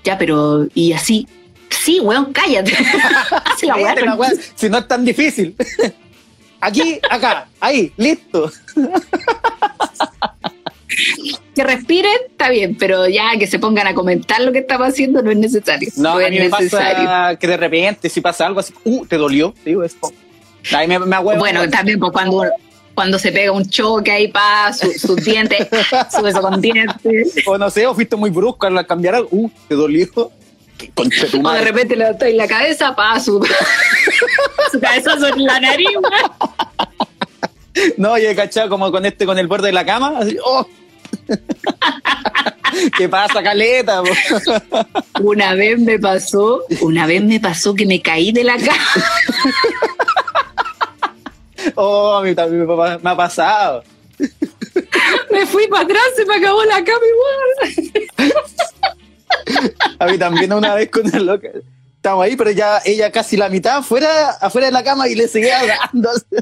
[0.04, 1.28] Ya, pero, ¿y así?
[1.70, 2.74] Sí, weón, cállate.
[3.46, 5.56] Hace la Cállate la weá, si no es tan difícil.
[6.62, 8.52] Aquí, acá, ahí, listo.
[11.54, 15.22] Que respiren, está bien, pero ya que se pongan a comentar lo que estamos haciendo
[15.22, 15.90] no es necesario.
[15.98, 17.06] No, es a mí me necesario.
[17.06, 20.12] pasa que de repente si pasa algo así, uh, te dolió, digo esto.
[20.74, 21.20] Ahí me, me.
[21.20, 22.44] Bueno, también pues, cuando,
[22.96, 25.68] cuando se pega un choque ahí, pa, su- sus dientes,
[26.16, 27.44] su beso con dientes.
[27.46, 30.08] o no sé, o fuiste muy brusco al cambiar algo, uh, te dolió.
[30.94, 33.44] Concha de O repente le doy la cabeza, pa, su,
[34.72, 35.88] su cabezazo en la nariz.
[37.98, 40.68] No, yo he cachado como con este, con el borde de la cama, así, oh.
[42.98, 44.02] ¿Qué pasa, caleta?
[44.04, 44.10] po?
[45.22, 48.78] Una vez me pasó, una vez me pasó que me caí de la cama.
[51.76, 53.84] Oh, a mí también me ha- me ha pasado.
[55.32, 58.34] Me fui para atrás, se me acabó la cama igual.
[60.00, 61.50] A mí también una vez con una loca.
[61.96, 65.28] Estamos ahí, pero ya ella casi la mitad afuera, afuera de la cama y le
[65.28, 66.12] seguía dando.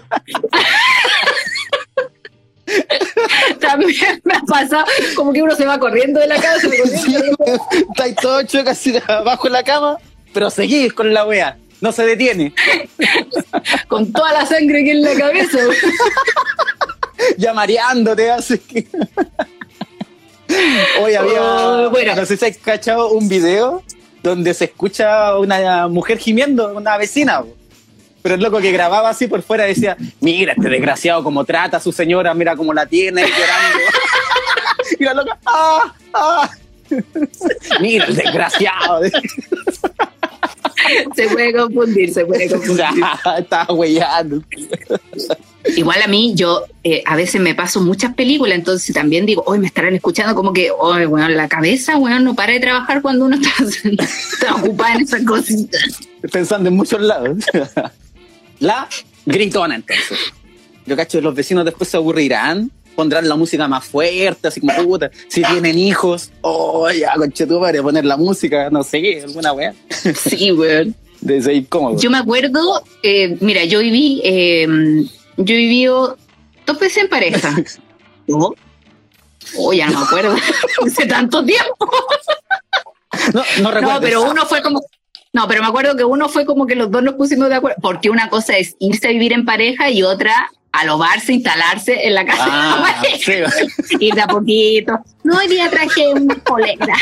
[3.60, 6.60] También me ha pasado como que uno se va corriendo de la casa.
[6.60, 7.38] se va corriendo.
[7.72, 9.98] Está ahí todo hecho casi abajo en la cama,
[10.34, 11.58] pero seguís con la wea.
[11.82, 12.54] No se detiene.
[13.88, 15.60] con toda la sangre que en la cabeza.
[17.38, 18.88] Ya mareándote, así que.
[21.02, 21.41] Hoy había.
[21.41, 22.15] Oh, bueno.
[22.15, 23.84] No sé si has cachado un video
[24.24, 27.44] donde se escucha una mujer gimiendo, una vecina.
[28.22, 31.80] Pero el loco que grababa así por fuera decía, mira este desgraciado cómo trata a
[31.80, 33.80] su señora, mira cómo la tiene llorando.
[35.00, 35.94] y la loca, ¡ah!
[36.13, 36.50] ¡ah!
[37.82, 39.02] mira el desgraciado.
[41.15, 42.86] Se puede confundir, se puede confundir.
[42.95, 44.43] Ya, estaba huellando.
[45.76, 49.58] Igual a mí, yo eh, a veces me paso muchas películas, entonces también digo, hoy
[49.60, 53.26] me estarán escuchando como que, hoy, weón, la cabeza, weón, no para de trabajar cuando
[53.26, 56.00] uno está, está ocupada en esas cositas.
[56.32, 57.43] Pensando en muchos lados.
[58.60, 58.88] La
[59.26, 60.34] gritona, entonces.
[60.86, 65.12] Yo cacho, los vecinos después se aburrirán, pondrán la música más fuerte, así como puta.
[65.27, 69.73] Si tienen hijos, oh, ya, conchetumare, poner la música, no sé qué, alguna weá.
[70.15, 70.95] Sí, weón.
[71.21, 71.65] De.
[71.97, 74.67] Yo me acuerdo, eh, mira, yo viví, eh,
[75.38, 76.17] yo he vivido
[76.67, 77.55] dos veces en pareja.
[78.27, 78.53] ¿No?
[79.58, 80.36] Oh, ya no me acuerdo.
[80.86, 81.89] Hace tanto tiempo.
[83.34, 83.93] No, no recuerdo.
[83.93, 84.81] No, pero uno fue como.
[85.34, 87.77] No, pero me acuerdo que uno fue como que los dos nos pusimos de acuerdo.
[87.81, 92.26] Porque una cosa es irse a vivir en pareja y otra alobarse, instalarse en la
[92.26, 92.58] casa de la
[92.88, 93.32] Ah, sí.
[94.00, 95.00] Ir de a poquito.
[95.24, 96.96] No, hoy día traje una polera.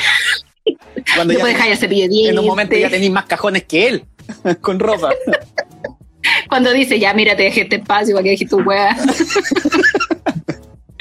[1.15, 2.29] Cuando Después ya dejar dientes.
[2.29, 4.05] en un momento ya tenéis más cajones que él,
[4.61, 5.09] con ropa.
[6.47, 8.95] Cuando dice, ya, mira, te dejé este espacio para que dejes tu hueá.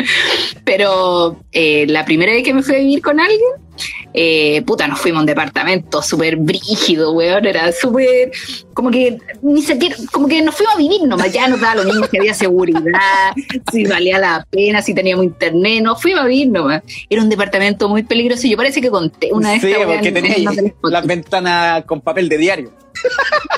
[0.64, 3.50] Pero eh, la primera vez que me fui a vivir con alguien,
[4.14, 7.46] eh, puta, nos fuimos a un departamento súper brígido, weón.
[7.46, 8.30] Era súper,
[8.74, 11.32] como que, ni siquiera, como que nos fuimos a vivir nomás.
[11.32, 13.32] Ya nos daba lo mismo si había seguridad,
[13.72, 15.82] si valía la pena, si teníamos internet.
[15.82, 16.82] Nos fuimos a vivir nomás.
[17.08, 18.46] Era un departamento muy peligroso.
[18.46, 20.08] Yo parece que conté una vez sí, porque
[20.66, 20.92] Spot.
[20.92, 22.81] las ventanas con papel de diario.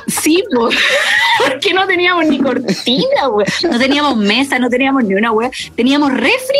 [0.06, 0.68] Sí, po.
[1.48, 3.46] porque no teníamos ni cortina, güey.
[3.70, 5.50] No teníamos mesa, no teníamos ni una wea.
[5.76, 6.58] Teníamos refri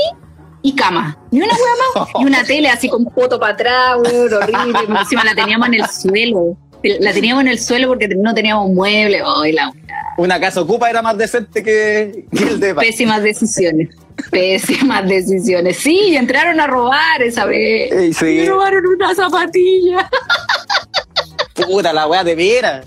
[0.63, 1.19] y cama.
[1.31, 2.09] Ni una wea más.
[2.21, 5.01] Y una tele así con foto para atrás, güey, horrible.
[5.01, 6.57] Encima la teníamos en el suelo.
[7.01, 9.73] La teníamos en el suelo porque no teníamos la
[10.19, 13.89] Una casa ocupa era más decente que, que el de pésimas decisiones.
[14.31, 15.79] Pésimas decisiones.
[15.79, 18.17] Sí, entraron a robar esa vez.
[18.17, 18.25] Sí.
[18.25, 20.11] Me robaron una zapatilla.
[21.55, 22.87] Puta, la weá de veras.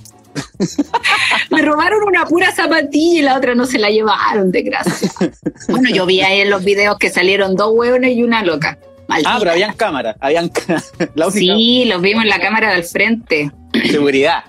[1.49, 5.09] Me robaron una pura zapatilla y la otra no se la llevaron, desgracia.
[5.69, 8.77] Bueno, yo vi ahí en los videos que salieron dos hueones y una loca.
[9.07, 9.33] Maldita.
[9.33, 10.51] Ah, pero habían cámaras, habían
[11.15, 13.51] la Sí, los vimos en la cámara del frente.
[13.89, 14.43] seguridad.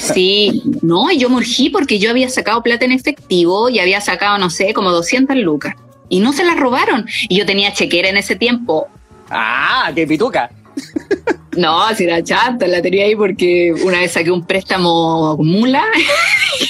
[0.00, 4.00] Sí, no, y yo me urgí porque yo había sacado plata en efectivo y había
[4.00, 5.74] sacado, no sé, como 200 lucas.
[6.08, 7.06] Y no se las robaron.
[7.28, 8.86] Y yo tenía chequera en ese tiempo.
[9.30, 10.50] Ah, qué pituca.
[11.56, 15.84] No, si era chata, la tenía ahí porque una vez saqué un préstamo mula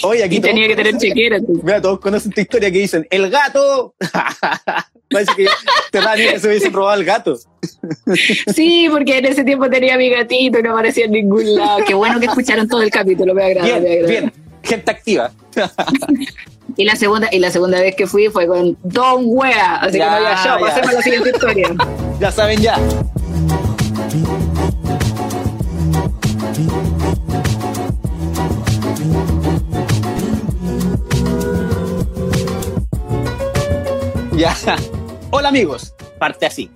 [0.03, 1.39] Oye, aquí y tenía que tener chequera.
[1.63, 3.95] Vea, todos conocen esta historia que dicen, el gato.
[5.11, 5.47] Parece que
[5.91, 7.39] te da que se hubiesen robado al gato.
[8.55, 11.81] Sí, porque en ese tiempo tenía mi gatito y no aparecía en ningún lado.
[11.87, 14.09] Qué bueno que escucharon todo el capítulo, me agrada, Bien, me agrada.
[14.09, 14.33] bien.
[14.63, 15.31] Gente activa.
[16.77, 20.05] Y la segunda, y la segunda vez que fui fue con Don Wea, así Ya,
[20.05, 20.61] que no había show.
[20.61, 21.69] Pasemos a la siguiente historia.
[22.21, 22.79] Ya saben ya.
[34.39, 34.77] Ya.
[35.31, 35.95] Hola amigos.
[36.19, 36.71] Parte así.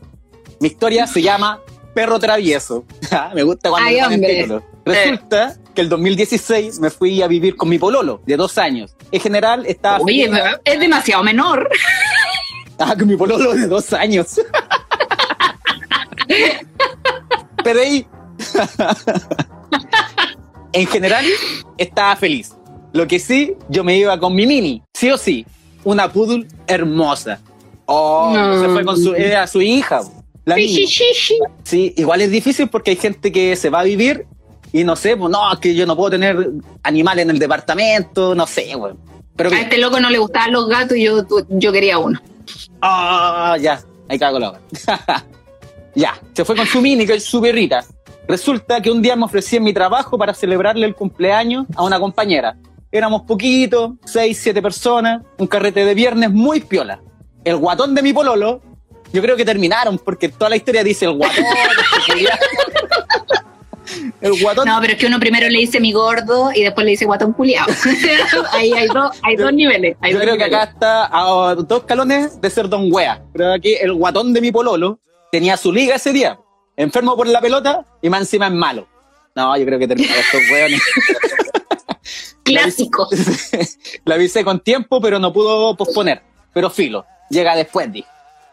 [0.61, 1.61] Mi historia se llama
[1.95, 2.85] Perro Travieso.
[3.11, 4.63] Ah, Me gusta cuando Ay, título.
[4.87, 8.97] Resulta que el 2016 me fui a vivir con mi pololo de dos años.
[9.11, 9.99] En general estaba...
[9.99, 10.31] Oye,
[10.65, 11.69] es demasiado menor.
[12.79, 14.41] Ah, con mi pololo de dos años.
[17.65, 18.07] Ahí,
[20.73, 21.25] en general,
[21.79, 22.53] estaba feliz.
[22.93, 25.47] Lo que sí, yo me iba con mi mini, sí o sí,
[25.85, 27.41] una poodle hermosa.
[27.87, 28.61] Oh, No.
[28.63, 30.03] se fue con su, era su hija,
[30.45, 30.87] la Sí, mini.
[30.87, 31.95] sí, sí, sí.
[31.97, 34.27] Igual es difícil porque hay gente que se va a vivir
[34.73, 36.51] y no sé, pues no, es que yo no puedo tener
[36.83, 38.95] animales en el departamento, no sé, güey.
[39.37, 42.21] Pero A este loco no le gustaban los gatos y yo, yo quería uno.
[42.83, 44.61] Ah, ya, ahí cago la hora.
[45.95, 47.85] ya, se fue con su mini, que es su perrita.
[48.27, 51.99] Resulta que un día me ofrecí en mi trabajo para celebrarle el cumpleaños a una
[51.99, 52.57] compañera.
[52.91, 57.01] Éramos poquitos, seis, siete personas, un carrete de viernes muy piola.
[57.45, 58.61] El guatón de mi pololo,
[59.13, 61.45] yo creo que terminaron, porque toda la historia dice el guatón.
[64.21, 66.93] el guatón No, pero es que uno primero le dice mi gordo y después le
[66.93, 67.67] dice guatón culiao.
[68.53, 69.97] Ahí hay dos, hay dos niveles.
[70.01, 70.61] Hay Yo dos creo que niveles.
[70.61, 73.23] acá está a dos escalones de ser Don Wea.
[73.33, 75.01] Pero aquí el guatón de mi pololo
[75.33, 76.39] tenía su liga ese día.
[76.77, 78.87] Enfermo por la pelota y más encima es malo.
[79.35, 80.83] No, yo creo que terminó estos weones.
[82.43, 83.09] Clásico.
[84.05, 86.23] La avisé con tiempo, pero no pudo posponer.
[86.53, 88.09] Pero filo, llega después, dije.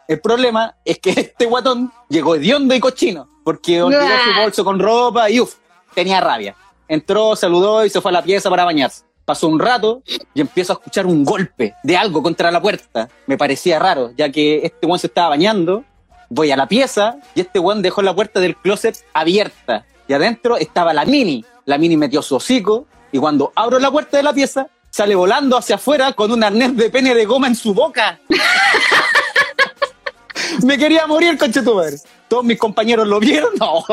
[0.08, 4.80] El problema es que este guatón llegó hediondo y cochino, porque olvidó su bolso con
[4.80, 5.56] ropa y uff,
[5.94, 6.56] tenía rabia.
[6.88, 9.04] Entró, saludó y se fue a la pieza para bañarse.
[9.26, 10.02] Pasó un rato
[10.34, 13.08] y empiezo a escuchar un golpe de algo contra la puerta.
[13.26, 15.84] Me parecía raro, ya que este weón se estaba bañando.
[16.30, 19.84] Voy a la pieza y este weón dejó la puerta del closet abierta.
[20.06, 21.44] Y adentro estaba la mini.
[21.64, 25.56] La mini metió su hocico y cuando abro la puerta de la pieza, sale volando
[25.56, 28.20] hacia afuera con un arnés de pene de goma en su boca.
[30.64, 31.96] Me quería morir, conche tu madre.
[32.28, 33.50] Todos mis compañeros lo vieron.
[33.58, 33.84] No.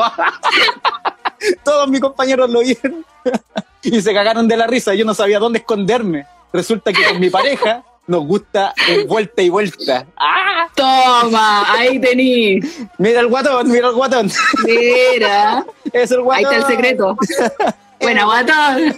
[1.64, 3.04] Todos mis compañeros lo vieron.
[3.80, 4.92] Y se cagaron de la risa.
[4.94, 6.26] Yo no sabía dónde esconderme.
[6.52, 10.06] Resulta que con mi pareja nos gusta el vuelta y vuelta.
[10.16, 10.66] ¡Ah!
[10.74, 12.58] Toma, ahí tení.
[12.96, 14.30] Mira el guatón, mira el guatón.
[14.64, 16.44] Mira, Es el ahí guatón.
[16.44, 17.16] está el secreto.
[18.00, 18.96] Buena, guatón.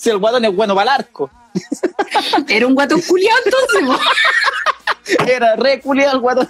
[0.00, 1.30] Si el guatón es bueno para el arco.
[2.48, 4.00] Era un guatón culiado entonces.
[5.26, 6.48] Era re culiado el guatón.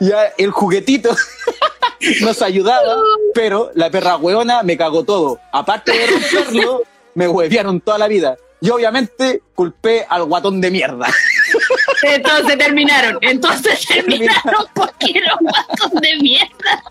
[0.00, 1.16] Ya el juguetito
[2.20, 2.96] nos ayudaba,
[3.34, 5.40] pero la perra hueona me cagó todo.
[5.52, 6.82] Aparte de romperlo,
[7.14, 8.36] me huevearon toda la vida.
[8.60, 11.06] Y obviamente culpé al guatón de mierda.
[12.02, 13.18] Entonces terminaron.
[13.20, 16.82] Entonces terminaron porque era un guatón de mierda.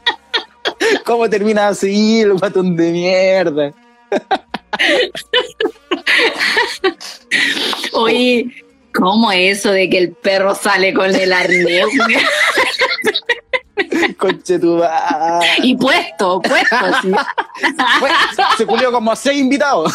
[1.05, 3.71] ¿Cómo termina así el guatón de mierda?
[7.93, 8.47] Oye,
[8.93, 11.85] ¿cómo es eso de que el perro sale con el arnés?
[14.17, 14.81] Conche tu.
[15.61, 17.11] Y puesto, puesto, sí.
[18.57, 19.93] Se culió como a seis invitados.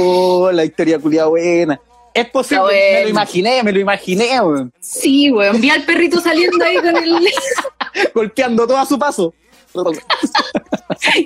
[0.00, 1.80] Oh, la historia culia buena.
[2.12, 4.72] Es posible, me lo imaginé, me lo imaginé, weón.
[4.78, 5.60] Sí, weón.
[5.60, 7.28] Vi al perrito saliendo ahí con el.
[8.14, 9.34] golpeando todo a su paso.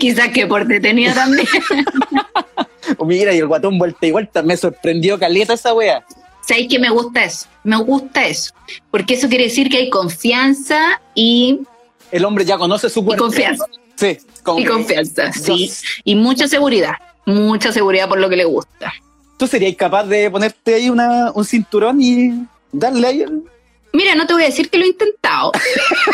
[0.01, 1.47] Quizás que porte tenía también.
[2.97, 6.05] Oh, mira, y el guatón vuelta y vuelta, me sorprendió caleta esa wea.
[6.49, 7.47] ¿Sabéis que me gusta eso?
[7.63, 8.55] Me gusta eso.
[8.91, 11.61] Porque eso quiere decir que hay confianza y,
[12.11, 13.25] El hombre ya conoce su y cuerpo.
[13.25, 13.67] confianza.
[13.97, 14.17] Sí,
[14.57, 15.71] Y confianza, sí.
[16.05, 16.95] Y mucha seguridad.
[17.27, 18.95] Mucha seguridad por lo que le gusta.
[19.37, 23.43] ¿Tú serías capaz de ponerte ahí una, un cinturón y darle ahí el...
[23.93, 25.53] Mira, no te voy a decir que lo he intentado.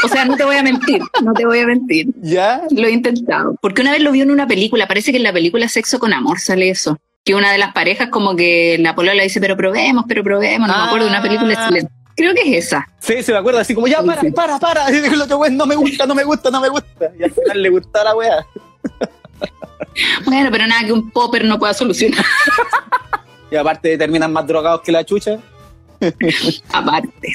[0.02, 1.00] O sea, no te voy a mentir.
[1.22, 2.08] No te voy a mentir.
[2.20, 2.62] ¿Ya?
[2.72, 3.54] Lo he intentado.
[3.60, 4.88] Porque una vez lo vi en una película.
[4.88, 6.98] Parece que en la película Sexo con Amor sale eso.
[7.24, 10.68] Que una de las parejas como que la polola dice, pero probemos, pero probemos.
[10.68, 11.62] No me acuerdo de una película Ah.
[11.64, 11.92] excelente.
[12.16, 12.86] Creo que es esa.
[13.00, 14.30] Sí, se me acuerda así como, ya, para, sí.
[14.30, 14.90] para, para.
[14.92, 15.00] Y
[15.34, 17.10] weón, no me gusta, no me gusta, no me gusta.
[17.18, 18.46] Y al final le gustaba la wea.
[20.24, 22.24] Bueno, pero nada que un popper no pueda solucionar.
[23.50, 25.38] Y aparte terminan más drogados que la chucha.
[26.72, 27.32] Aparte.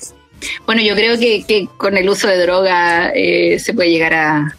[0.66, 4.56] Bueno, yo creo que, que con el uso de droga eh, se puede llegar a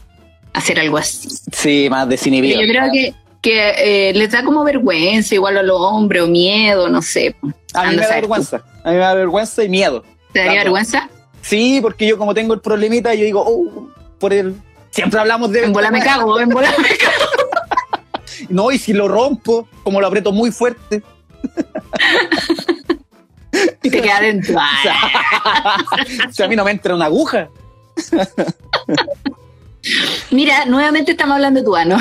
[0.54, 1.28] hacer algo así.
[1.52, 2.62] Sí, más desinhibido.
[2.62, 6.88] yo creo que, que eh, les da como vergüenza, igual a los hombres, o miedo,
[6.88, 7.34] no sé.
[7.74, 8.14] A mí me da tú.
[8.14, 8.62] vergüenza.
[8.84, 10.04] A mí me da vergüenza y miedo.
[10.32, 11.08] ¿Te daría vergüenza?
[11.42, 14.54] Sí, porque yo como tengo el problemita, yo digo, oh, por el...
[14.90, 15.64] Siempre hablamos de...
[15.64, 17.24] En bola me cago, en bola me cago.
[18.48, 21.02] No, y si lo rompo, como lo aprieto muy fuerte.
[23.82, 24.56] Y te queda adentro.
[24.58, 25.76] Ah.
[26.30, 27.48] si a mí no me entra una aguja.
[30.30, 31.98] Mira, nuevamente estamos hablando de tu ano.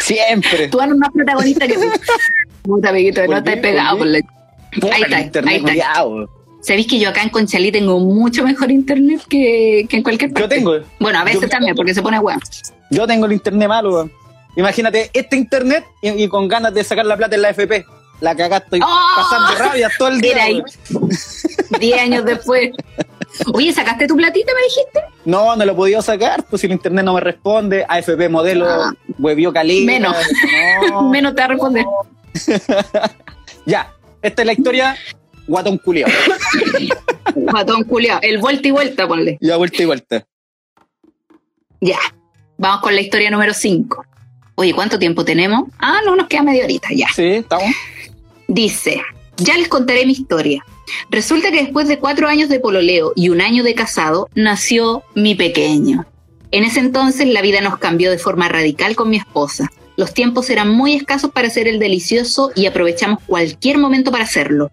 [0.00, 0.68] Siempre.
[0.68, 1.82] Tu ano es más protagonista que tú.
[2.62, 3.98] Puta, amiguito, no estás pegado.
[3.98, 4.18] Por la...
[4.92, 6.04] Ahí está, internet ahí está.
[6.62, 10.40] Sabéis que yo acá en Conchalí tengo mucho mejor internet que, que en cualquier parte.
[10.42, 12.40] Yo tengo, Bueno, a veces yo- también, porque se pone weón.
[12.90, 13.92] yo tengo el internet malo.
[13.92, 14.12] weón.
[14.56, 17.84] Imagínate este internet y, y con ganas de sacar la plata en la FP.
[18.20, 19.08] La cagaste estoy ¡Oh!
[19.16, 20.32] pasando rabia todo el día.
[20.34, 20.62] Mira ahí.
[21.80, 22.70] Diez años después.
[23.52, 25.00] Oye, ¿sacaste tu platita, me dijiste?
[25.24, 28.66] No, no lo he podido sacar, pues si el internet no me responde, AFP modelo,
[28.68, 28.92] Ah.
[29.18, 29.92] huevió caliente.
[29.92, 30.16] Menos.
[30.90, 31.08] No.
[31.10, 31.84] Menos te va a responder.
[33.66, 34.96] Ya, esta es la historia
[35.46, 36.10] guatón culiao.
[37.52, 38.18] Matón culiao.
[38.22, 39.38] El vuelta y vuelta, ponle.
[39.40, 40.26] Ya vuelta y vuelta.
[41.80, 41.98] Ya.
[42.58, 44.04] Vamos con la historia número 5.
[44.56, 45.68] Oye, ¿cuánto tiempo tenemos?
[45.78, 47.08] Ah, no, nos queda media horita, ya.
[47.14, 47.68] Sí, estamos.
[48.48, 49.00] Dice,
[49.38, 50.62] ya les contaré mi historia.
[51.10, 55.34] Resulta que después de cuatro años de pololeo y un año de casado, nació mi
[55.34, 56.06] pequeño.
[56.50, 59.70] En ese entonces la vida nos cambió de forma radical con mi esposa.
[59.96, 64.70] Los tiempos eran muy escasos para hacer el delicioso y aprovechamos cualquier momento para hacerlo.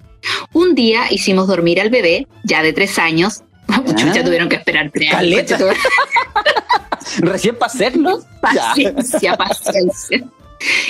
[0.53, 3.41] Un día hicimos dormir al bebé, ya de tres años.
[3.95, 5.45] Chucha, tuvieron que esperar tres años.
[7.19, 8.19] Recién para hacerlo.
[8.41, 10.23] Paciencia, paciencia.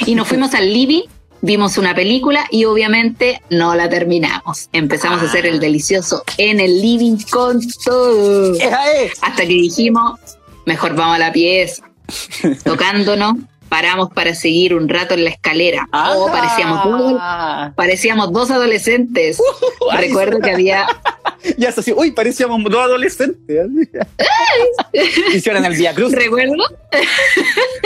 [0.06, 1.04] Y nos fuimos al living,
[1.42, 4.70] vimos una película y obviamente no la terminamos.
[4.74, 8.54] Empezamos a hacer el delicioso en el living con todo.
[8.56, 9.14] Es.
[9.22, 10.20] Hasta que dijimos,
[10.66, 11.84] mejor vamos a la pieza.
[12.64, 13.36] Tocándonos,
[13.70, 15.88] paramos para seguir un rato en la escalera.
[15.94, 17.72] Oh, parecíamos dos, Ah.
[17.76, 19.38] parecíamos dos adolescentes.
[19.98, 20.86] Recuerdo que había
[21.58, 23.68] Y eso así, uy, parecíamos dos adolescentes.
[25.34, 26.64] Hicieron el Via Cruz, ¿Recuerdo?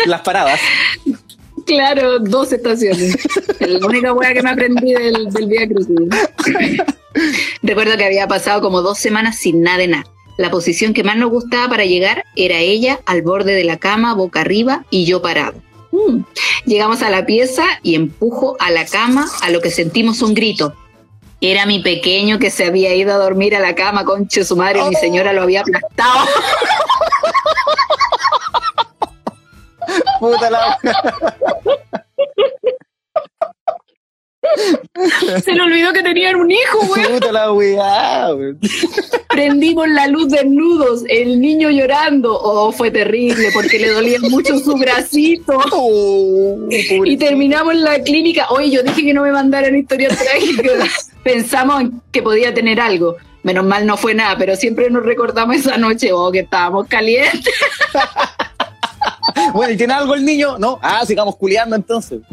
[0.05, 0.59] las paradas.
[1.65, 3.17] Claro, dos estaciones.
[3.59, 5.95] La única hueá que me aprendí del, del Crucis.
[7.61, 10.05] Recuerdo que había pasado como dos semanas sin nada de nada.
[10.37, 14.13] La posición que más nos gustaba para llegar era ella al borde de la cama,
[14.13, 15.53] boca arriba, y yo parado.
[15.91, 16.23] Mm.
[16.65, 20.75] Llegamos a la pieza y empujo a la cama a lo que sentimos un grito.
[21.39, 24.83] Era mi pequeño que se había ido a dormir a la cama, conche su madre,
[24.89, 26.25] mi señora lo había aplastado.
[30.19, 30.77] Puta la
[35.43, 37.03] Se le olvidó que tenían un hijo, güey.
[37.13, 38.59] puta la weá, weón.
[39.29, 42.37] Prendimos la luz desnudos, el niño llorando.
[42.39, 45.59] Oh, fue terrible porque le dolía mucho su bracito.
[45.77, 48.47] Oh, Y terminamos en la clínica.
[48.49, 51.11] Oye, yo dije que no me mandaran historias trágicas.
[51.23, 53.17] Pensamos en que podía tener algo.
[53.43, 57.53] Menos mal no fue nada, pero siempre nos recordamos esa noche, oh, que estábamos calientes.
[59.53, 60.57] Bueno, ¿y tiene algo el niño?
[60.57, 60.79] No.
[60.81, 62.21] Ah, sigamos culiando entonces.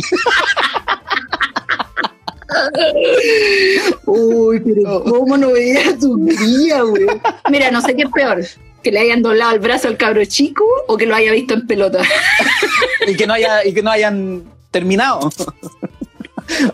[4.07, 7.07] Uy, pero ¿cómo no veía tu día, güey?
[7.51, 8.45] Mira, no sé qué es peor.
[8.83, 11.67] Que le hayan doblado el brazo al cabro chico o que lo haya visto en
[11.67, 12.03] pelota.
[13.07, 15.29] Y que no haya, y que no hayan terminado.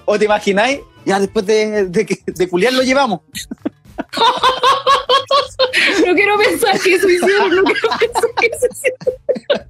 [0.04, 0.80] ¿O te imagináis?
[1.06, 3.20] Ya después de, de, que- de culiar lo llevamos.
[6.06, 9.68] No quiero pensar que eso hicieron, no quiero pensar que eso hicieron.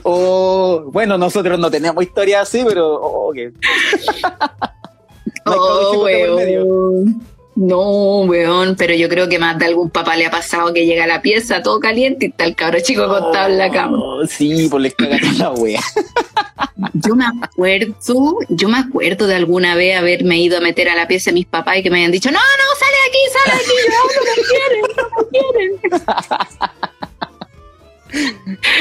[0.02, 3.32] O bueno, nosotros no tenemos historia así, pero oh,
[5.50, 7.22] No Oh, por weón.
[7.60, 11.04] No, weón, pero yo creo que más de algún papá le ha pasado que llega
[11.04, 13.98] a la pieza todo caliente y está el cabro chico acostado en la cama.
[13.98, 15.80] Oh, sí, pues les cagan la wea.
[16.92, 21.08] Yo me acuerdo, yo me acuerdo de alguna vez haberme ido a meter a la
[21.08, 23.56] pieza de mis papás y que me hayan dicho, no, no, sale de aquí, sale
[23.56, 26.87] de aquí, no, no me quieren, no me quieren.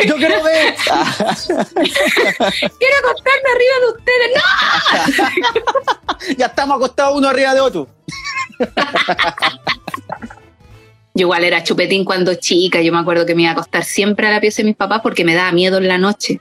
[0.05, 0.75] Yo quiero ver.
[0.85, 4.41] Quiero acostarme arriba de ustedes, no.
[6.37, 7.87] ya estamos acostados uno arriba de otro.
[11.13, 14.27] Yo igual era chupetín cuando chica, yo me acuerdo que me iba a acostar siempre
[14.27, 16.39] a la pieza de mis papás porque me daba miedo en la noche.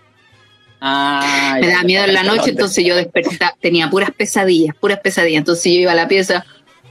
[0.81, 5.39] Ah, Me daba miedo en la noche, entonces yo despertaba, tenía puras pesadillas, puras pesadillas.
[5.39, 6.45] Entonces yo iba a la pieza,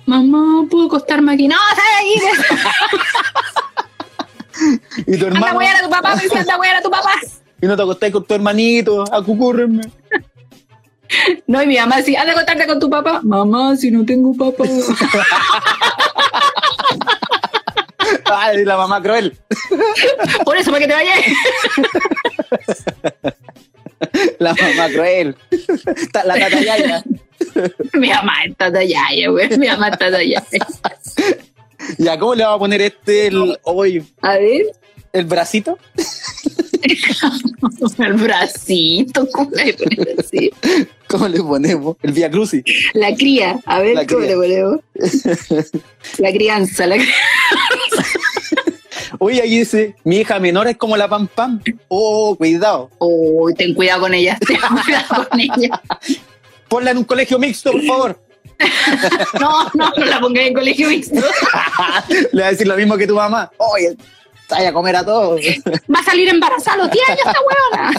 [0.08, 1.48] mamá, ¿puedo acostarme aquí?
[1.48, 2.46] No, sale de aquí,
[5.06, 5.58] Y tu anda a hermano.
[5.58, 7.12] huear a tu papá, me decía, anda a huear a tu papá.
[7.62, 9.04] Y no te acostáis con tu hermanito.
[9.14, 9.84] Acurrúrrenme.
[11.46, 13.20] No, y mi mamá decía, anda a acostarte con tu papá.
[13.24, 14.64] Mamá, si no tengo papá.
[18.26, 19.38] Ay, la mamá cruel.
[20.44, 21.20] Por eso, para que te vayas.
[24.40, 25.36] La mamá cruel.
[26.14, 27.04] La tata Yaya.
[27.94, 29.58] Mi mamá está tallaya, güey.
[29.58, 30.44] Mi mamá está tallaya.
[31.98, 34.64] Ya, ¿cómo le vamos a poner este el, hoy, A ver,
[35.14, 35.78] el bracito?
[37.98, 40.52] el bracito, ¿cómo le pones así?
[41.08, 41.96] ¿Cómo le ponemos?
[42.02, 42.64] El Via Crucis.
[42.94, 44.32] La cría, a ver, La ¿cómo cría.
[44.32, 44.80] le ponemos?
[46.18, 48.20] La crianza, la crianza.
[49.20, 51.62] Oye, ahí dice, mi hija menor es como la pam pam.
[51.88, 52.90] Oh, cuidado.
[53.00, 55.82] Oh, ten cuidado con ella, ten cuidado con ella.
[56.68, 58.20] Ponla en un colegio mixto, por favor.
[59.40, 61.16] No, no, no la pongas en colegio mixto.
[62.32, 63.52] Le va a decir lo mismo que tu mamá.
[63.58, 63.96] Oye,
[64.50, 65.42] vaya a comer a todos.
[65.94, 67.94] Va a salir embarazada los 10 años esta huevona.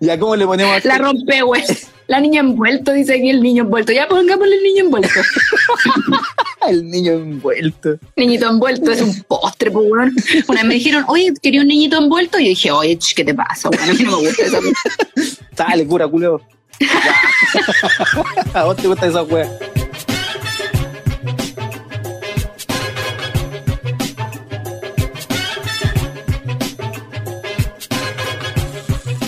[0.00, 0.84] Ya, ¿cómo le ponemos?
[0.84, 1.62] La rompe, güey.
[2.08, 3.92] La niña envuelto, dice aquí el niño envuelto.
[3.92, 5.20] Ya pongámosle el niño envuelto.
[6.68, 7.98] El niño envuelto.
[8.16, 10.14] Niñito envuelto es un postre, pues, weón.
[10.48, 12.38] Una vez me dijeron, oye, quería un niñito envuelto.
[12.38, 13.90] Y yo dije, oye, ch, ¿qué te pasa, weón?
[13.90, 14.58] A mí no me gusta esa.
[15.56, 16.40] Sale, cura, culeo.
[18.54, 19.48] ¿A vos te gusta esa wea?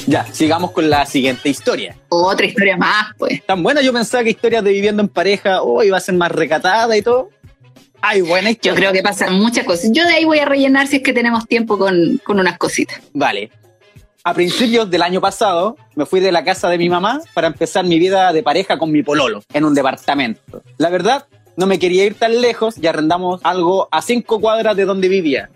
[0.06, 1.96] Ya, sigamos con la siguiente historia.
[2.10, 3.44] Otra historia más, pues.
[3.46, 6.30] Tan buena, yo pensaba que historias de viviendo en pareja, oh, iba a ser más
[6.30, 7.30] recatada y todo.
[8.02, 8.76] Ay, buena Yo historia.
[8.76, 9.90] creo que pasan muchas cosas.
[9.92, 13.00] Yo de ahí voy a rellenar si es que tenemos tiempo con, con unas cositas.
[13.14, 13.50] Vale.
[14.26, 17.84] A principios del año pasado me fui de la casa de mi mamá para empezar
[17.84, 20.62] mi vida de pareja con mi pololo en un departamento.
[20.78, 21.26] La verdad,
[21.58, 25.50] no me quería ir tan lejos y arrendamos algo a cinco cuadras de donde vivía.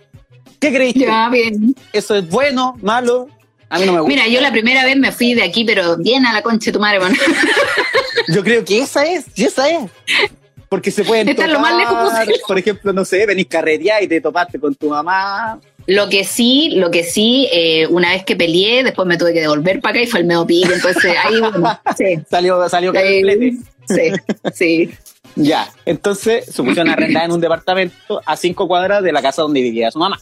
[0.61, 0.93] ¿Qué creéis?
[0.93, 1.01] tú?
[1.01, 1.75] Ya, bien.
[1.95, 3.29] ¿Eso es bueno, malo?
[3.71, 4.15] A mí no me gusta.
[4.15, 6.73] Mira, yo la primera vez me fui de aquí, pero bien a la concha de
[6.73, 7.17] tu madre, bueno.
[8.29, 9.91] Yo creo que esa es, esa es.
[10.69, 12.37] Porque se pueden Está lo más lejos posible.
[12.47, 15.59] por ejemplo, no sé, venís carretear y te topaste con tu mamá.
[15.89, 19.41] Lo que sí, lo que sí, eh, una vez que peleé, después me tuve que
[19.41, 20.73] devolver para acá y fue el medio pique.
[20.73, 22.21] Entonces ahí, bueno, sí.
[22.31, 23.53] Salió, salió Eh, calplete.
[23.89, 24.13] sí,
[24.55, 24.91] sí.
[25.35, 29.41] Ya, entonces se pusieron a arrendar en un departamento a cinco cuadras de la casa
[29.43, 30.19] donde vivía su mamá.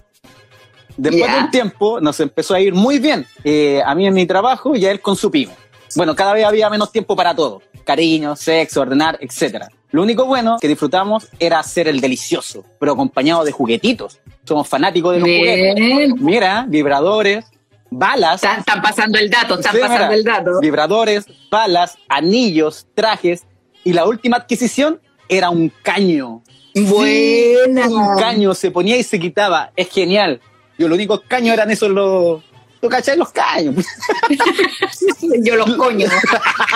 [0.96, 4.24] Después de un tiempo nos empezó a ir muy bien, eh, a mí en mi
[4.24, 5.52] trabajo y a él con su pyme.
[5.96, 9.68] Bueno, cada vez había menos tiempo para todo, cariño, sexo, ordenar, etcétera.
[9.93, 14.20] Lo único bueno que disfrutamos era hacer el delicioso, pero acompañado de juguetitos.
[14.45, 16.20] Somos fanáticos de los juguetes.
[16.20, 17.47] Mira, vibradores,
[17.89, 20.61] balas, Están, están pasando el dato, están Sí, pasando mira, el dato.
[20.61, 23.47] Vibradores, balas, anillos, trajes.
[23.84, 26.43] Y la última adquisición era un caño.
[26.74, 27.89] Buena.
[27.89, 29.70] Un caño se ponía y se quitaba.
[29.76, 30.41] Es genial.
[30.78, 32.43] Yo, los únicos caños eran esos los.
[32.80, 33.16] ¿Tú cachai?
[33.16, 33.84] Los caños.
[35.42, 36.08] Yo los coño.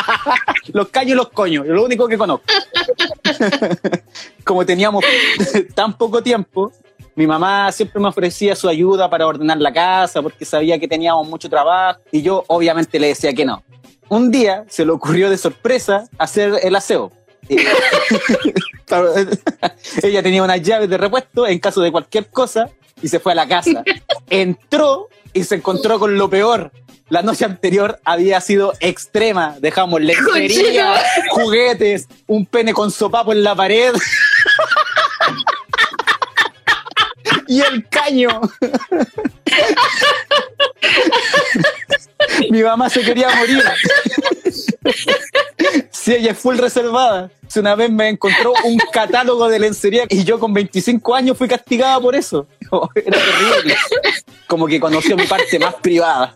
[0.73, 1.67] Los caños y los coños.
[1.67, 2.45] Lo único que conozco.
[4.45, 5.05] Como teníamos
[5.75, 6.73] tan poco tiempo,
[7.15, 11.29] mi mamá siempre me ofrecía su ayuda para ordenar la casa porque sabía que teníamos
[11.29, 13.63] mucho trabajo y yo obviamente le decía que no.
[14.09, 17.13] Un día se le ocurrió de sorpresa hacer el aseo.
[20.03, 22.69] Ella tenía unas llaves de repuesto en caso de cualquier cosa
[23.03, 23.83] y se fue a la casa.
[24.29, 26.73] Entró y se encontró con lo peor.
[27.09, 29.57] La noche anterior había sido extrema.
[29.61, 30.95] Dejamos lencería,
[31.31, 33.93] juguetes, un pene con sopapo en la pared.
[37.49, 38.41] y el caño.
[42.51, 43.63] Mi mamá se quería morir.
[45.91, 47.31] Sí, ella es full reservada.
[47.57, 52.01] Una vez me encontró un catálogo de lencería y yo con 25 años fui castigada
[52.01, 52.47] por eso.
[52.95, 53.77] Era terrible.
[54.47, 56.35] Como que conoció mi parte más privada.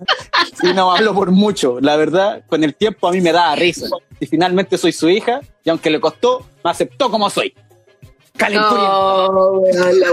[0.62, 1.78] Y no hablo por mucho.
[1.80, 3.86] La verdad, con el tiempo a mí me daba risa.
[4.20, 7.54] Y finalmente soy su hija y aunque le costó, me aceptó como soy.
[8.36, 9.28] Calenturienta.
[9.28, 10.08] Oh, weón, la.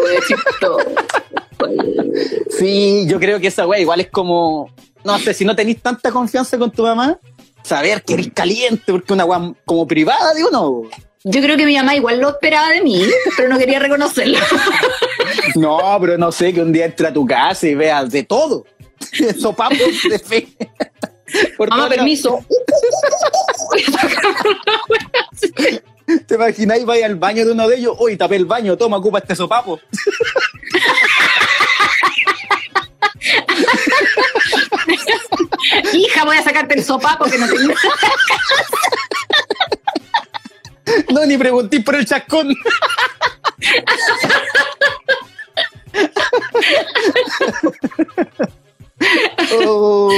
[2.49, 4.69] Sí, yo creo que esa wea igual es como,
[5.03, 7.19] no sé, si no tenéis tanta confianza con tu mamá,
[7.63, 10.83] saber que eres caliente, porque una wea como privada de uno.
[11.23, 13.03] Yo creo que mi mamá igual lo esperaba de mí,
[13.37, 14.37] pero no quería reconocerlo.
[15.55, 18.65] No, pero no sé, que un día entre a tu casa y veas de todo.
[19.39, 20.47] Sopapos de fe.
[21.57, 22.45] Por Mamá, permiso.
[26.27, 26.85] ¿Te imagináis?
[26.85, 27.95] Vaya al baño de uno de ellos.
[27.99, 29.79] Uy, tapé el baño, toma, ocupa este sopapo.
[35.93, 37.75] Hija, voy a sacarte el sopapo que no tenía.
[41.09, 42.53] No, ni pregunté por el chascón.
[49.57, 50.11] Oh,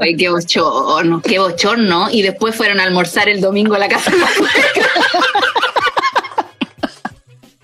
[0.00, 2.08] Ay, qué bochorno, qué bochorno.
[2.10, 4.10] Y después fueron a almorzar el domingo a la casa.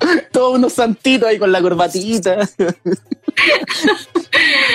[0.32, 2.48] todos unos santitos ahí con la corbatita.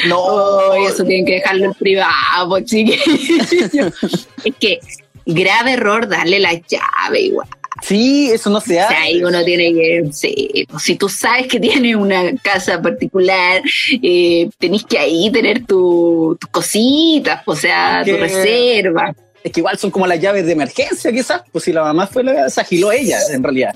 [0.07, 3.93] No, eso tienen que dejarlo en privado, po, chiquillos.
[4.43, 4.79] Es que
[5.25, 7.47] grave error darle la llave igual.
[7.81, 8.95] sí, eso no se O sea, hace.
[8.95, 13.61] ahí uno tiene que, sí, pues, si tú sabes que tienes una casa particular,
[14.01, 19.13] eh, tenés que ahí tener tu- tus cositas, o sea, tu reserva.
[19.43, 21.41] Es que igual son como las llaves de emergencia, quizás.
[21.51, 23.75] Pues si la mamá fue la se agiló ella, en realidad.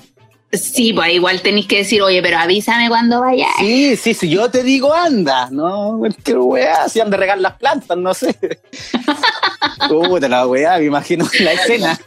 [0.56, 3.50] Sí, pues igual tenés que decir, oye, pero avísame cuando vayas.
[3.58, 7.54] Sí, sí, si yo te digo anda, no, qué weá, si han de regar las
[7.54, 8.36] plantas, no sé.
[9.88, 11.98] Puta la weá, me imagino la escena.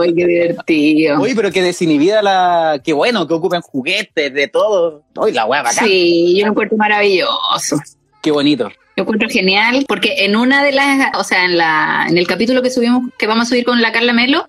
[0.00, 1.20] Ay, qué divertido.
[1.20, 2.80] Oye, pero que desinhibida la.
[2.82, 5.04] Qué bueno, que ocupen juguetes, de todo.
[5.16, 5.86] Uy, la weá bacán.
[5.86, 7.78] Sí, yo lo encuentro maravilloso.
[8.22, 8.70] Qué bonito.
[8.96, 12.62] Lo encuentro genial porque en una de las, o sea, en la, en el capítulo
[12.62, 14.48] que subimos, que vamos a subir con la Carla Melo,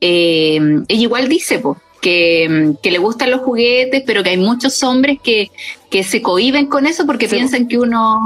[0.00, 4.82] eh, ella igual dice, po, que, que le gustan los juguetes, pero que hay muchos
[4.82, 5.52] hombres que,
[5.88, 8.18] que se cohiben con eso porque Sí, piensan que uno,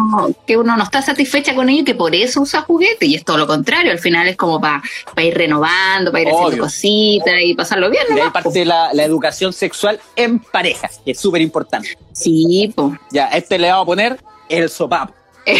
[0.46, 3.06] que uno no está satisfecha con ello y que por eso usa juguetes.
[3.08, 4.82] Y es todo lo contrario, al final es como para
[5.22, 6.38] ir renovando, para ir Obvio.
[6.46, 8.32] haciendo cositas y pasarlo bien, Y ahí ¿no?
[8.32, 11.98] parte la, la educación sexual en pareja, que es súper importante.
[12.12, 12.92] Sí, pues.
[13.12, 15.12] Ya, a este le vamos a poner el sopapo.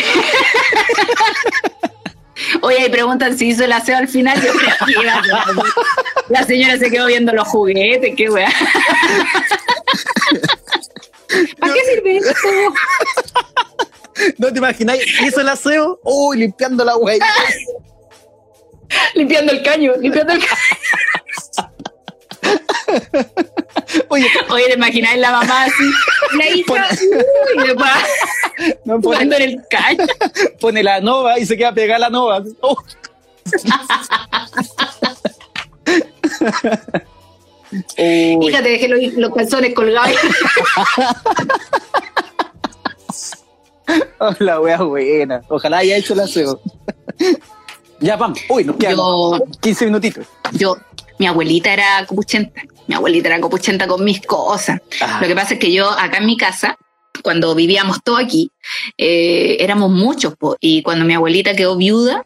[2.63, 4.41] Oye, y preguntan si hizo el aseo al final.
[4.43, 5.33] Yo creo que iba a ser-
[6.29, 8.53] La señora se quedó viendo los juguetes, qué weá.
[11.59, 12.49] ¿Para qué sirve esto?
[14.39, 15.03] ¿No te imagináis?
[15.23, 17.19] Hizo el aseo, uy, limpiando la weá.
[19.15, 20.53] Limpiando el caño, limpiando el caño.
[24.09, 25.91] Oye, Oye, ¿te imagináis la mamá así?
[26.39, 26.89] La hija,
[27.57, 27.75] uy,
[28.85, 30.05] no pone, jugando en el caño.
[30.61, 32.43] pone la nova y se queda pegada la nova.
[32.61, 32.77] Oh.
[37.99, 40.17] Hija, te dejé los, los calzones colgados.
[44.19, 45.43] oh, la wea buena.
[45.49, 46.61] Ojalá haya hecho el aseo.
[48.01, 48.41] ya, vamos.
[48.49, 50.27] Uy, nos quedan Yo, 15 minutitos.
[50.53, 50.77] yo,
[51.19, 52.63] mi abuelita era copuchenta.
[52.87, 54.81] Mi abuelita era copuchenta con mis cosas.
[55.01, 55.19] Ah.
[55.21, 56.77] Lo que pasa es que yo acá en mi casa,
[57.23, 58.51] cuando vivíamos todo aquí,
[58.99, 62.25] eh, éramos muchos, po, y cuando mi abuelita quedó viuda,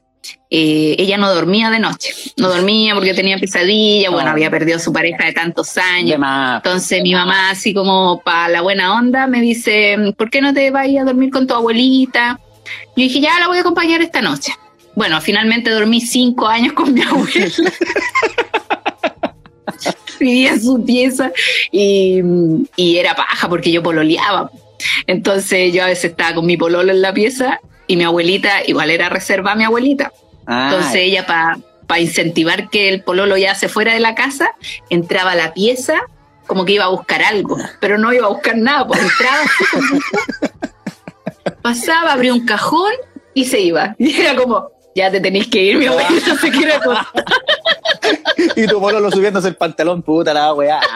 [0.50, 2.12] eh, ella no dormía de noche.
[2.36, 4.32] No dormía porque tenía pesadilla, bueno, Oh.
[4.32, 6.20] había perdido a su pareja de tantos años.
[6.56, 10.70] Entonces mi mamá, así como para la buena onda, me dice, ¿por qué no te
[10.70, 12.38] vas a dormir con tu abuelita?
[12.96, 14.52] Yo dije, ya la voy a acompañar esta noche.
[14.94, 17.46] Bueno, finalmente dormí cinco años con mi abuela.
[20.20, 21.32] Vivía en su pieza
[21.70, 22.20] y,
[22.76, 24.50] y era paja porque yo pololeaba.
[25.06, 28.90] Entonces yo a veces estaba con mi pololo en la pieza y mi abuelita, igual
[28.90, 30.12] era reserva a mi abuelita.
[30.46, 34.50] Ah, Entonces ella para incentivar que el pololo ya se fuera de la casa,
[34.90, 36.00] entraba a la pieza
[36.46, 39.38] como que iba a buscar algo, pero no iba a buscar nada, pues entraba,
[41.62, 42.92] pasaba, abría un cajón
[43.34, 43.94] y se iba.
[43.98, 47.06] Y era como, ya te tenéis que ir, mi abuelita se quiere acostar.
[48.56, 50.80] y tu lo subiéndose el pantalón, puta la weá.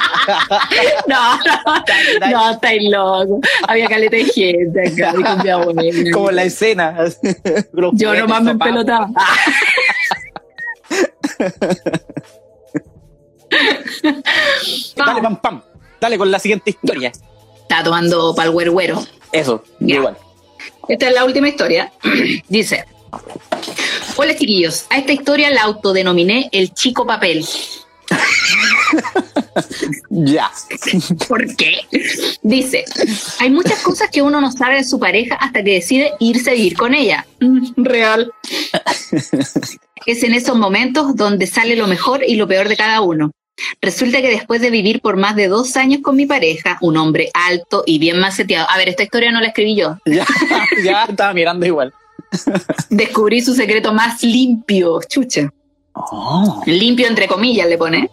[1.07, 3.41] No, no, no, estáis loco.
[3.69, 5.13] Había caleta de gente acá.
[6.13, 6.97] Como en la escena.
[7.93, 9.09] Yo nomás me empelotaba.
[14.97, 15.63] Dale, pam, pam.
[16.01, 17.13] Dale con la siguiente historia.
[17.63, 19.05] Estaba tomando pal güero.
[19.33, 20.17] Eso, igual.
[20.89, 21.93] Esta es la última historia.
[22.49, 22.85] Dice:
[24.17, 27.45] Hola chiquillos, a esta historia la autodenominé el chico papel.
[30.11, 30.51] Ya.
[31.29, 31.81] ¿Por qué?
[32.43, 32.85] Dice:
[33.41, 36.55] Hay muchas cosas que uno no sabe de su pareja hasta que decide irse a
[36.55, 37.27] vivir con ella.
[37.41, 38.33] Mm, Real.
[40.07, 43.31] Es en esos momentos donde sale lo mejor y lo peor de cada uno.
[43.81, 47.31] Resulta que después de vivir por más de dos años con mi pareja, un hombre
[47.33, 50.27] alto y bien maceteado, a ver, esta historia no la escribí yo, Ya,
[50.85, 51.93] ya estaba mirando igual.
[52.91, 55.53] Descubrí su secreto más limpio, chucha.
[55.97, 56.61] Oh.
[56.67, 58.11] limpio entre comillas le pone.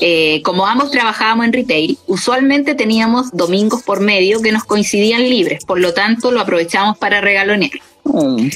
[0.00, 5.64] Eh, como ambos trabajábamos en retail, usualmente teníamos domingos por medio que nos coincidían libres,
[5.64, 7.72] por lo tanto lo aprovechamos para regalonear.
[8.04, 8.48] Mm.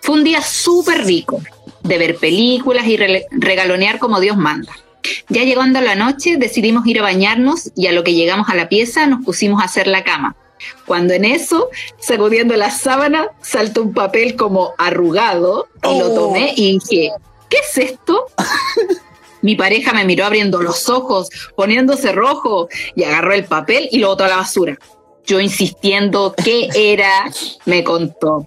[0.00, 1.42] Fue un día súper rico
[1.82, 4.72] de ver películas y re- regalonear como Dios manda.
[5.28, 8.54] Ya llegando a la noche decidimos ir a bañarnos y a lo que llegamos a
[8.54, 10.36] la pieza nos pusimos a hacer la cama.
[10.86, 16.14] Cuando en eso, sacudiendo la sábana, saltó un papel como arrugado y lo Oh.
[16.14, 17.12] tomé y dije,
[17.48, 18.26] ¿qué es esto?
[19.42, 24.08] Mi pareja me miró abriendo los ojos, poniéndose rojo y agarró el papel y lo
[24.08, 24.76] botó a la basura.
[25.24, 27.30] Yo insistiendo qué era,
[27.66, 28.46] me contó.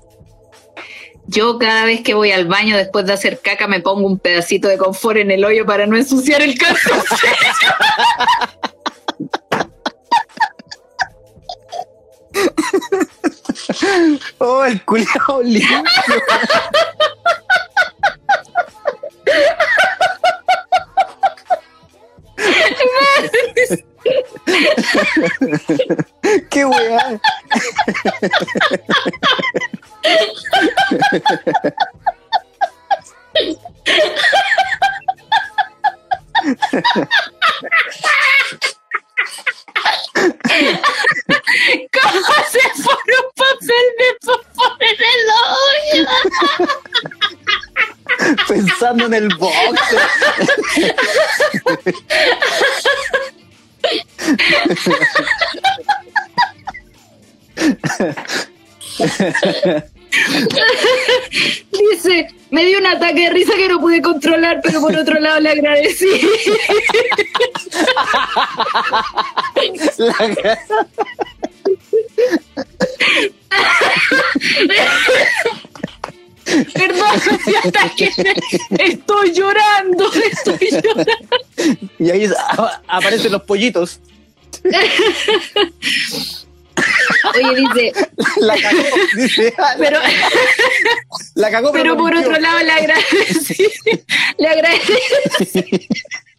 [1.28, 4.68] Yo cada vez que voy al baño después de hacer caca me pongo un pedacito
[4.68, 7.05] de confort en el hoyo para no ensuciar el calzoncillo.
[14.39, 15.83] Oh, el culiao limpio.
[26.49, 27.21] Qué weá.
[42.12, 45.22] ¿Cómo se pone un papel de popó en el
[45.97, 46.09] hoyo?
[48.47, 49.99] Pensando en el boxer.
[61.91, 65.39] Dice, me dio un ataque de risa que no pude controlar, pero por otro lado
[65.39, 66.07] le agradecí.
[69.97, 70.59] La-
[76.74, 78.10] Perdón, ese ataque.
[78.78, 81.39] Estoy llorando, estoy llorando.
[81.99, 82.30] Y ahí
[82.88, 83.99] aparecen los pollitos.
[87.36, 87.91] Oye, dice,
[88.38, 88.84] La cagó,
[89.16, 89.54] dice.
[89.78, 89.99] pero,
[91.36, 93.68] La cagó, pero lo por otro lado le agradecí.
[94.38, 95.88] Le agradecí.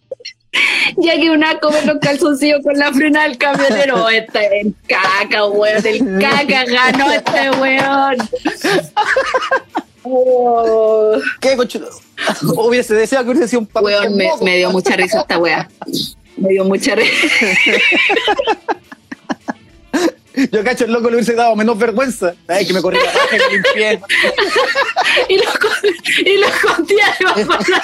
[0.99, 4.09] Ya que una come los calzoncillos con la frena del camionero.
[4.11, 5.87] Esta es caca, weón.
[5.87, 8.17] El caca ganó este weón.
[10.05, 11.89] Oh, ¿Qué conchudo?
[12.43, 13.95] Hubiese deseado que hubiese sido un papel.
[13.95, 15.69] weón, me, dio mucha risa esta weá.
[16.37, 17.29] Me dio mucha risa.
[20.51, 22.35] Yo cacho, el loco le hubiese dado menos vergüenza.
[22.49, 24.01] Ay, que me corría la raja y limpié.
[25.29, 25.37] Y
[26.39, 27.83] lo, continuaron para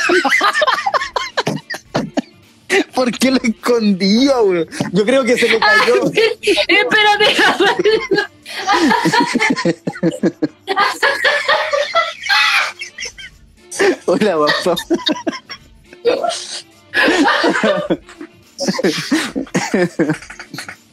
[2.95, 4.67] ¿Por qué lo escondía, güey?
[4.93, 6.11] Yo creo que se le cayó.
[6.13, 7.37] Espérate.
[14.07, 14.77] Hola, papá.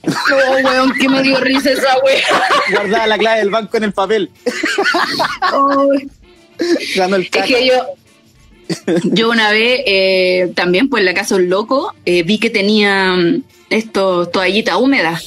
[0.04, 2.24] No, weón, que me dio risa esa wea.
[2.72, 4.32] Guardaba la clave del banco en el papel.
[6.96, 7.46] Ganó el Es caca.
[7.48, 7.74] que yo,
[9.04, 12.50] yo una vez, eh, también pues en la casa de un loco, eh, vi que
[12.50, 15.22] tenía mm, esto, toallita húmeda.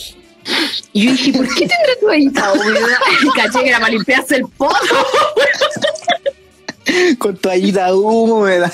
[0.92, 2.98] Y yo dije, ¿por qué tendrá toallita húmeda?
[3.22, 4.76] Y caché que era para limpiarse el poto.
[7.18, 8.72] Con toallita húmeda.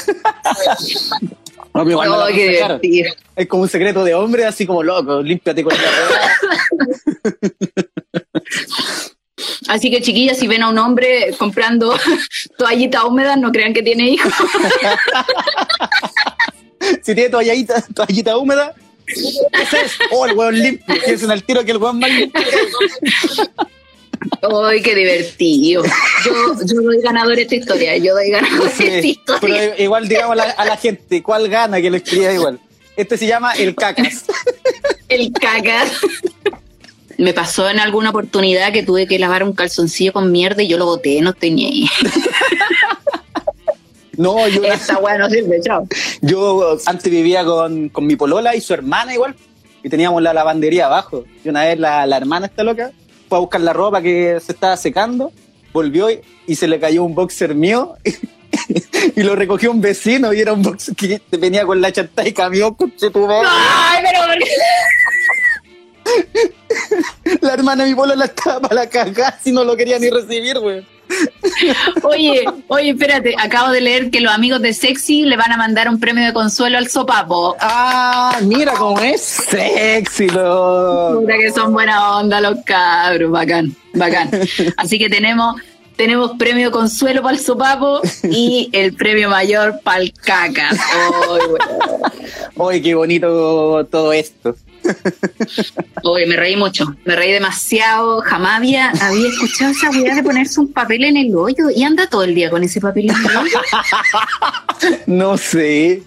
[1.74, 3.12] No, pero no divertido.
[3.34, 5.82] Es como un secreto de hombre, así como loco, límpiate con la
[9.68, 11.96] Así que chiquillas, si ven a un hombre comprando
[12.58, 14.32] toallita húmeda, no crean que tiene hijos.
[17.02, 18.74] Si tiene toallita, toallita húmeda,
[19.06, 19.92] ese es.
[20.10, 20.94] Oh, el hueón limpio.
[21.04, 22.42] Piensen al tiro que el hueón más limpio.
[24.66, 25.82] Ay, qué divertido.
[26.24, 26.32] Yo,
[26.66, 27.96] yo doy ganador esta historia.
[27.96, 29.40] Yo doy ganador Sí, esta historia.
[29.40, 32.58] pero igual digamos a la, a la gente, ¿cuál gana que lo escriba igual?
[32.96, 34.24] Este se llama El Cacas.
[35.08, 35.84] El caca.
[37.18, 40.78] Me pasó en alguna oportunidad que tuve que lavar un calzoncillo con mierda y yo
[40.78, 41.88] lo boté, no ni ahí.
[44.16, 45.86] No, yo, Esta weá no sirve, chao.
[46.20, 49.34] yo antes vivía con, con mi polola y su hermana igual.
[49.82, 51.24] Y teníamos la lavandería abajo.
[51.44, 52.92] Y una vez la, la hermana está loca,
[53.28, 55.30] fue a buscar la ropa que se estaba secando,
[55.72, 57.96] volvió y, y se le cayó un boxer mío.
[59.16, 62.32] y lo recogió un vecino y era un boxer que venía con la chanta y
[62.32, 64.50] camión con Ay, pero ¿por qué?
[67.40, 70.58] La hermana de mi polola estaba para la cagada si no lo quería ni recibir,
[70.58, 70.84] güey.
[72.02, 75.88] Oye, oye, espérate, acabo de leer que los amigos de Sexy le van a mandar
[75.88, 77.56] un premio de consuelo al sopapo.
[77.60, 80.28] Ah, mira cómo es sexy.
[80.28, 84.30] Puta que son buena onda los cabros, bacán, bacán.
[84.76, 85.56] Así que tenemos,
[85.96, 90.70] tenemos premio consuelo para el sopapo y el premio mayor para el caca.
[92.58, 94.56] Ay, qué bonito todo esto.
[96.02, 98.20] Oye, me reí mucho, me reí demasiado.
[98.20, 102.06] Jamás había, había escuchado esa idea de ponerse un papel en el hoyo y anda
[102.08, 103.58] todo el día con ese papel en el hoyo.
[105.06, 106.02] No sé.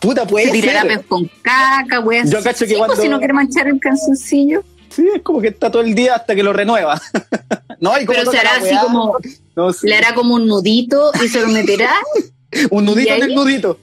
[0.00, 1.04] Puta, puede ser.
[1.06, 2.02] con caca.
[2.24, 4.64] Yo cacho que Sí, cuando- si no quiere manchar el calzoncillo.
[4.88, 7.00] Sí, es como que está todo el día hasta que lo renueva.
[7.80, 9.18] no, y como Pero así como,
[9.56, 11.92] no sé, le hará como un nudito y se lo meterá.
[12.70, 13.78] un nudito ¿y en el nudito.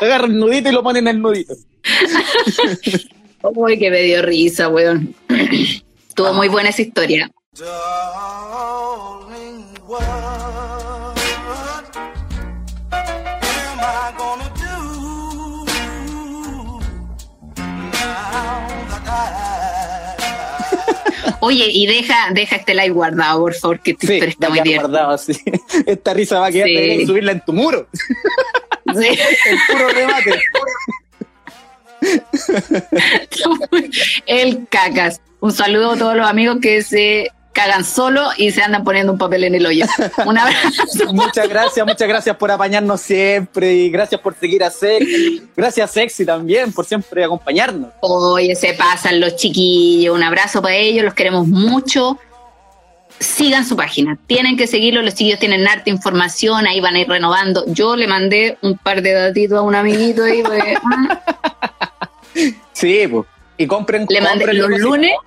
[0.00, 1.54] Agarra el nudito y lo pone en el nudito.
[3.42, 5.14] Uy, que me dio risa, weón.
[6.08, 7.30] Estuvo muy buena esa historia.
[21.40, 24.80] Oye, y deja, deja este live guardado, por favor, que Sí, está muy bien.
[24.80, 25.32] guardado así.
[25.86, 27.06] Esta risa va a quedar, Sí.
[27.06, 27.88] subirla en tu muro.
[28.98, 29.06] Sí.
[29.06, 30.40] El puro remate.
[34.26, 35.20] El cacas.
[35.40, 39.18] Un saludo a todos los amigos que se cagan solo y se andan poniendo un
[39.18, 39.84] papel en el hoyo.
[40.24, 40.84] Un abrazo.
[41.12, 45.42] Muchas gracias, muchas gracias por apañarnos siempre y gracias por seguir a Sexy.
[45.56, 47.90] Gracias Sexy también por siempre acompañarnos.
[48.00, 50.14] Oye, se pasan los chiquillos.
[50.14, 52.18] Un abrazo para ellos, los queremos mucho.
[53.20, 55.02] Sigan su página, tienen que seguirlo.
[55.02, 57.64] Los chiquillos tienen harta información, ahí van a ir renovando.
[57.66, 60.42] Yo le mandé un par de datitos a un amiguito ahí.
[60.42, 60.62] pues,
[60.92, 61.20] ah.
[62.72, 63.26] Sí, pues.
[63.56, 65.12] Y compren, Le mandé compren los lunes.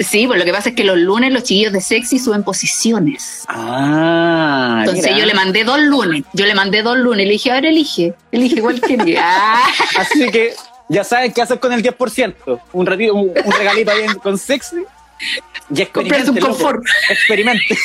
[0.00, 3.44] Sí, pues lo que pasa es que los lunes los chiquillos de sexy suben posiciones.
[3.48, 5.18] Ah, Entonces mira.
[5.18, 6.24] yo le mandé dos lunes.
[6.32, 7.24] Yo le mandé dos lunes.
[7.24, 8.14] Le dije, ahora elige.
[8.32, 9.16] Elige igual que.
[9.16, 9.62] Ah,
[9.96, 10.54] Así que
[10.88, 12.60] ya saben qué hacer con el 10%.
[12.72, 14.78] Un, ratito, un, un regalito ahí con Sexy.
[15.72, 16.48] Y Comprarse un loco.
[16.48, 16.82] confort.
[17.08, 17.78] Experimente.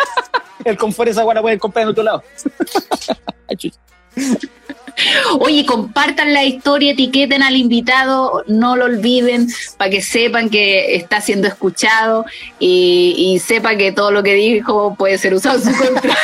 [0.64, 2.22] el confort esa guana pueden comprar en otro lado.
[5.40, 11.22] Oye, compartan la historia, etiqueten al invitado, no lo olviden, para que sepan que está
[11.22, 12.26] siendo escuchado
[12.58, 16.14] y, y sepan que todo lo que dijo puede ser usado en su contra.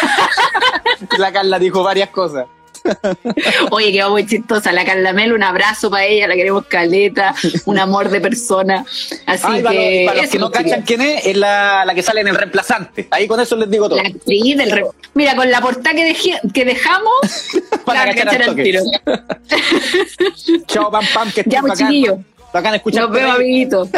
[1.16, 2.46] La Carla dijo varias cosas.
[3.70, 4.72] Oye, quedó muy chistosa.
[4.72, 7.34] La Carla Mel, un abrazo para ella, la queremos caleta,
[7.66, 8.84] un amor de persona.
[9.26, 10.02] Así Ay, para, que.
[10.04, 12.34] los, para los que no cachan quién es, es la, la que sale en el
[12.34, 13.08] reemplazante.
[13.10, 14.02] Ahí con eso les digo todo.
[14.02, 17.12] La actriz del re- Mira, con la portada que, dejé- que dejamos,
[17.84, 18.80] Para la cachar al tiro.
[20.66, 22.24] Chao, pam, pam, que Ya, estén pues, bacán.
[22.52, 23.30] Bacán Nos ahí.
[23.30, 23.88] amiguitos.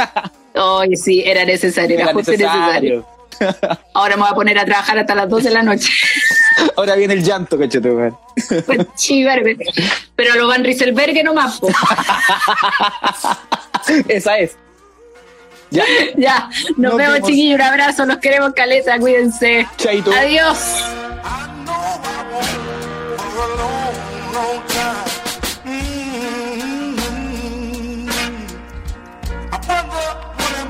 [0.55, 2.61] Oye, sí, era necesario, era, Era justo necesario.
[2.67, 3.07] necesario.
[3.95, 5.91] Ahora me voy a poner a trabajar hasta las 2 de la noche.
[6.77, 8.17] Ahora viene el llanto, cachete, weón.
[8.67, 9.43] Pues chivar,
[10.17, 11.69] pero lo van Rieselberger nomás, po.
[14.09, 14.57] Esa es.
[15.71, 15.85] Ya.
[16.17, 16.51] ya.
[16.77, 17.61] Nos, vemos, vemos, chiquillos.
[17.61, 18.07] Un abrazo.
[18.07, 18.99] Los queremos, caleta.
[18.99, 19.67] Cuídense.
[19.77, 20.13] Chaito.
[20.13, 20.59] Adiós.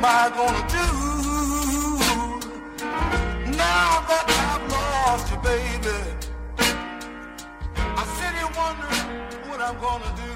[0.03, 1.00] Mm-hmm.
[3.83, 5.97] I've lost you, baby,
[7.81, 9.07] I sit here wondering
[9.49, 10.30] what I'm gonna do.